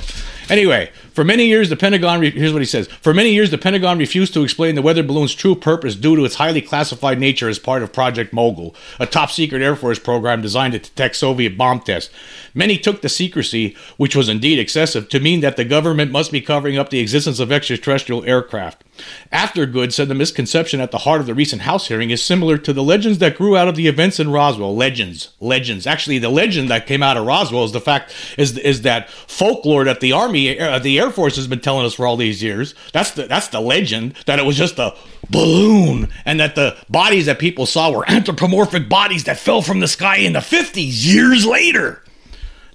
Anyway, 0.50 0.90
for 1.12 1.24
many 1.24 1.46
years, 1.46 1.68
the 1.68 1.76
Pentagon, 1.76 2.20
re- 2.20 2.30
here's 2.30 2.52
what 2.52 2.62
he 2.62 2.66
says. 2.66 2.86
For 2.86 3.14
many 3.14 3.32
years, 3.32 3.50
the 3.50 3.58
Pentagon 3.58 3.98
refused 3.98 4.34
to 4.34 4.42
explain 4.42 4.74
the 4.74 4.82
weather 4.82 5.02
balloon's 5.02 5.34
true 5.34 5.54
purpose 5.54 5.94
due 5.94 6.16
to 6.16 6.24
its 6.24 6.36
highly 6.36 6.60
classified 6.60 7.18
nature 7.18 7.48
as 7.48 7.58
part 7.58 7.82
of 7.82 7.92
Project 7.92 8.32
Mogul, 8.32 8.74
a 8.98 9.06
top 9.06 9.30
secret 9.30 9.62
Air 9.62 9.76
Force 9.76 9.98
program 9.98 10.42
designed 10.42 10.72
to 10.72 10.78
detect 10.78 11.16
Soviet 11.16 11.58
bomb 11.58 11.80
tests. 11.80 12.12
Many 12.54 12.78
took 12.78 13.02
the 13.02 13.08
secrecy, 13.08 13.76
which 13.96 14.16
was 14.16 14.28
indeed 14.28 14.58
excessive, 14.58 15.08
to 15.10 15.20
mean 15.20 15.40
that 15.40 15.56
the 15.56 15.64
government 15.64 16.10
must 16.10 16.32
be 16.32 16.40
covering 16.40 16.78
up 16.78 16.90
the 16.90 17.00
existence 17.00 17.38
of 17.38 17.52
extraterrestrial 17.52 18.24
aircraft. 18.24 18.84
Aftergood 19.32 19.92
said 19.92 20.08
the 20.08 20.14
misconception 20.14 20.80
at 20.80 20.90
the 20.90 20.98
heart 20.98 21.20
of 21.20 21.26
the 21.26 21.34
recent 21.34 21.62
House 21.62 21.88
hearing 21.88 22.10
is 22.10 22.22
similar 22.22 22.58
to 22.58 22.72
the 22.72 22.82
legends 22.82 23.18
that 23.18 23.36
grew 23.36 23.56
out 23.56 23.68
of 23.68 23.76
the 23.76 23.86
events 23.86 24.20
in 24.20 24.30
Roswell. 24.30 24.76
Legends, 24.76 25.30
legends. 25.40 25.86
Actually, 25.86 26.18
the 26.18 26.28
legend 26.28 26.70
that 26.70 26.86
came 26.86 27.02
out 27.02 27.16
of 27.16 27.26
Roswell 27.26 27.64
is 27.64 27.72
the 27.72 27.80
fact 27.80 28.14
is 28.36 28.56
is 28.58 28.82
that 28.82 29.08
folklore 29.10 29.84
that 29.84 30.00
the 30.00 30.12
Army, 30.12 30.58
uh, 30.58 30.78
the 30.78 30.99
Air 31.00 31.10
Force 31.10 31.36
has 31.36 31.46
been 31.46 31.60
telling 31.60 31.86
us 31.86 31.94
for 31.94 32.06
all 32.06 32.16
these 32.16 32.42
years. 32.42 32.74
That's 32.92 33.12
the 33.12 33.26
that's 33.26 33.48
the 33.48 33.60
legend 33.60 34.14
that 34.26 34.38
it 34.38 34.44
was 34.44 34.56
just 34.56 34.78
a 34.78 34.94
balloon 35.30 36.08
and 36.24 36.38
that 36.40 36.54
the 36.54 36.76
bodies 36.88 37.26
that 37.26 37.38
people 37.38 37.64
saw 37.66 37.90
were 37.90 38.08
anthropomorphic 38.08 38.88
bodies 38.88 39.24
that 39.24 39.38
fell 39.38 39.62
from 39.62 39.80
the 39.80 39.88
sky 39.88 40.16
in 40.16 40.34
the 40.34 40.40
50s 40.40 41.04
years 41.06 41.46
later. 41.46 42.02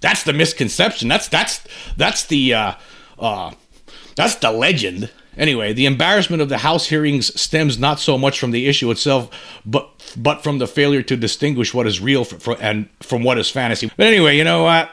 That's 0.02 0.24
the 0.24 0.34
misconception. 0.34 1.08
That's 1.08 1.28
that's 1.28 1.64
that's 1.98 2.26
the 2.26 2.54
uh, 2.54 2.74
uh, 3.20 3.52
that's 4.16 4.36
the 4.36 4.52
legend. 4.52 5.12
Anyway, 5.38 5.74
the 5.74 5.86
embarrassment 5.86 6.42
of 6.42 6.50
the 6.50 6.60
House 6.60 6.88
hearings 6.88 7.40
stems 7.40 7.78
not 7.78 8.00
so 8.00 8.18
much 8.18 8.40
from 8.40 8.52
the 8.52 8.68
issue 8.68 8.90
itself, 8.90 9.30
but 9.66 9.90
but 10.16 10.44
from 10.44 10.60
the 10.60 10.68
failure 10.68 11.02
to 11.04 11.16
distinguish 11.16 11.74
what 11.74 11.88
is 11.88 12.00
real 12.00 12.24
for, 12.24 12.40
for, 12.40 12.58
and 12.62 12.90
from 13.02 13.24
what 13.24 13.38
is 13.38 13.50
fantasy. 13.50 13.92
But 13.98 14.08
anyway, 14.08 14.38
you 14.38 14.44
know 14.44 14.64
what? 14.64 14.90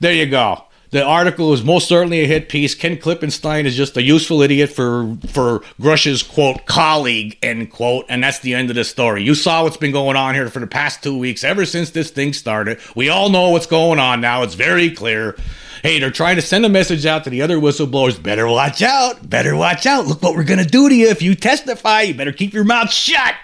There 0.00 0.12
you 0.12 0.26
go. 0.26 0.64
The 0.92 1.02
article 1.02 1.54
is 1.54 1.64
most 1.64 1.88
certainly 1.88 2.20
a 2.20 2.26
hit 2.26 2.50
piece. 2.50 2.74
Ken 2.74 2.98
Klippenstein 2.98 3.64
is 3.64 3.74
just 3.74 3.96
a 3.96 4.02
useful 4.02 4.42
idiot 4.42 4.68
for 4.68 5.16
for 5.26 5.60
Grusch's 5.80 6.22
quote 6.22 6.66
colleague 6.66 7.38
end 7.42 7.72
quote, 7.72 8.04
and 8.10 8.22
that's 8.22 8.40
the 8.40 8.52
end 8.52 8.68
of 8.68 8.76
the 8.76 8.84
story. 8.84 9.22
You 9.22 9.34
saw 9.34 9.62
what's 9.62 9.78
been 9.78 9.90
going 9.90 10.16
on 10.16 10.34
here 10.34 10.50
for 10.50 10.60
the 10.60 10.66
past 10.66 11.02
two 11.02 11.16
weeks, 11.16 11.44
ever 11.44 11.64
since 11.64 11.90
this 11.90 12.10
thing 12.10 12.34
started. 12.34 12.78
We 12.94 13.08
all 13.08 13.30
know 13.30 13.48
what's 13.48 13.64
going 13.64 13.98
on 13.98 14.20
now. 14.20 14.42
It's 14.42 14.54
very 14.54 14.90
clear. 14.90 15.34
Hey, 15.82 15.98
they're 15.98 16.10
trying 16.10 16.36
to 16.36 16.42
send 16.42 16.66
a 16.66 16.68
message 16.68 17.06
out 17.06 17.24
to 17.24 17.30
the 17.30 17.40
other 17.40 17.56
whistleblowers. 17.56 18.22
Better 18.22 18.46
watch 18.46 18.82
out. 18.82 19.30
Better 19.30 19.56
watch 19.56 19.86
out. 19.86 20.06
Look 20.06 20.22
what 20.22 20.36
we're 20.36 20.44
gonna 20.44 20.66
do 20.66 20.90
to 20.90 20.94
you 20.94 21.08
if 21.08 21.22
you 21.22 21.34
testify. 21.34 22.02
You 22.02 22.14
better 22.14 22.32
keep 22.32 22.52
your 22.52 22.64
mouth 22.64 22.92
shut. 22.92 23.34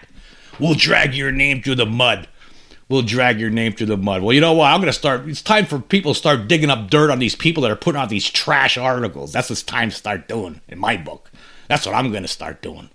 We'll 0.60 0.74
drag 0.74 1.14
your 1.14 1.32
name 1.32 1.62
through 1.62 1.76
the 1.76 1.86
mud 1.86 2.28
will 2.88 3.02
drag 3.02 3.38
your 3.38 3.50
name 3.50 3.72
through 3.72 3.86
the 3.86 3.96
mud. 3.96 4.22
Well, 4.22 4.32
you 4.32 4.40
know 4.40 4.54
what? 4.54 4.66
I'm 4.66 4.80
going 4.80 4.86
to 4.86 4.92
start. 4.92 5.28
It's 5.28 5.42
time 5.42 5.66
for 5.66 5.78
people 5.78 6.14
to 6.14 6.18
start 6.18 6.48
digging 6.48 6.70
up 6.70 6.90
dirt 6.90 7.10
on 7.10 7.18
these 7.18 7.36
people 7.36 7.62
that 7.62 7.70
are 7.70 7.76
putting 7.76 8.00
out 8.00 8.08
these 8.08 8.28
trash 8.28 8.78
articles. 8.78 9.32
That's 9.32 9.50
what's 9.50 9.62
time 9.62 9.90
to 9.90 9.96
start 9.96 10.28
doing 10.28 10.60
in 10.68 10.78
my 10.78 10.96
book. 10.96 11.30
That's 11.68 11.84
what 11.84 11.94
I'm 11.94 12.10
going 12.10 12.22
to 12.22 12.28
start 12.28 12.62
doing. 12.62 12.88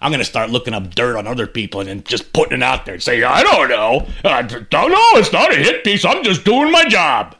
I'm 0.00 0.10
going 0.10 0.18
to 0.18 0.24
start 0.24 0.50
looking 0.50 0.74
up 0.74 0.94
dirt 0.94 1.16
on 1.16 1.26
other 1.26 1.46
people 1.46 1.80
and 1.80 1.88
then 1.88 2.04
just 2.04 2.32
putting 2.32 2.58
it 2.58 2.62
out 2.62 2.84
there 2.84 2.94
and 2.94 3.02
say, 3.02 3.22
I 3.22 3.42
don't 3.42 3.68
know. 3.68 4.06
I 4.24 4.42
don't 4.42 4.72
know. 4.72 5.18
It's 5.18 5.32
not 5.32 5.52
a 5.52 5.56
hit 5.56 5.84
piece. 5.84 6.04
I'm 6.04 6.22
just 6.22 6.44
doing 6.44 6.70
my 6.70 6.84
job. 6.84 7.36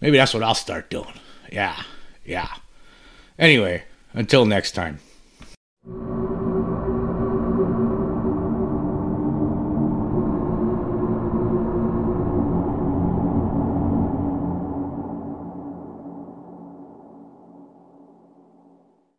Maybe 0.00 0.16
that's 0.16 0.34
what 0.34 0.42
I'll 0.42 0.54
start 0.54 0.90
doing. 0.90 1.12
Yeah. 1.52 1.80
Yeah. 2.24 2.52
Anyway, 3.38 3.84
until 4.12 4.44
next 4.44 4.72
time. 4.72 4.98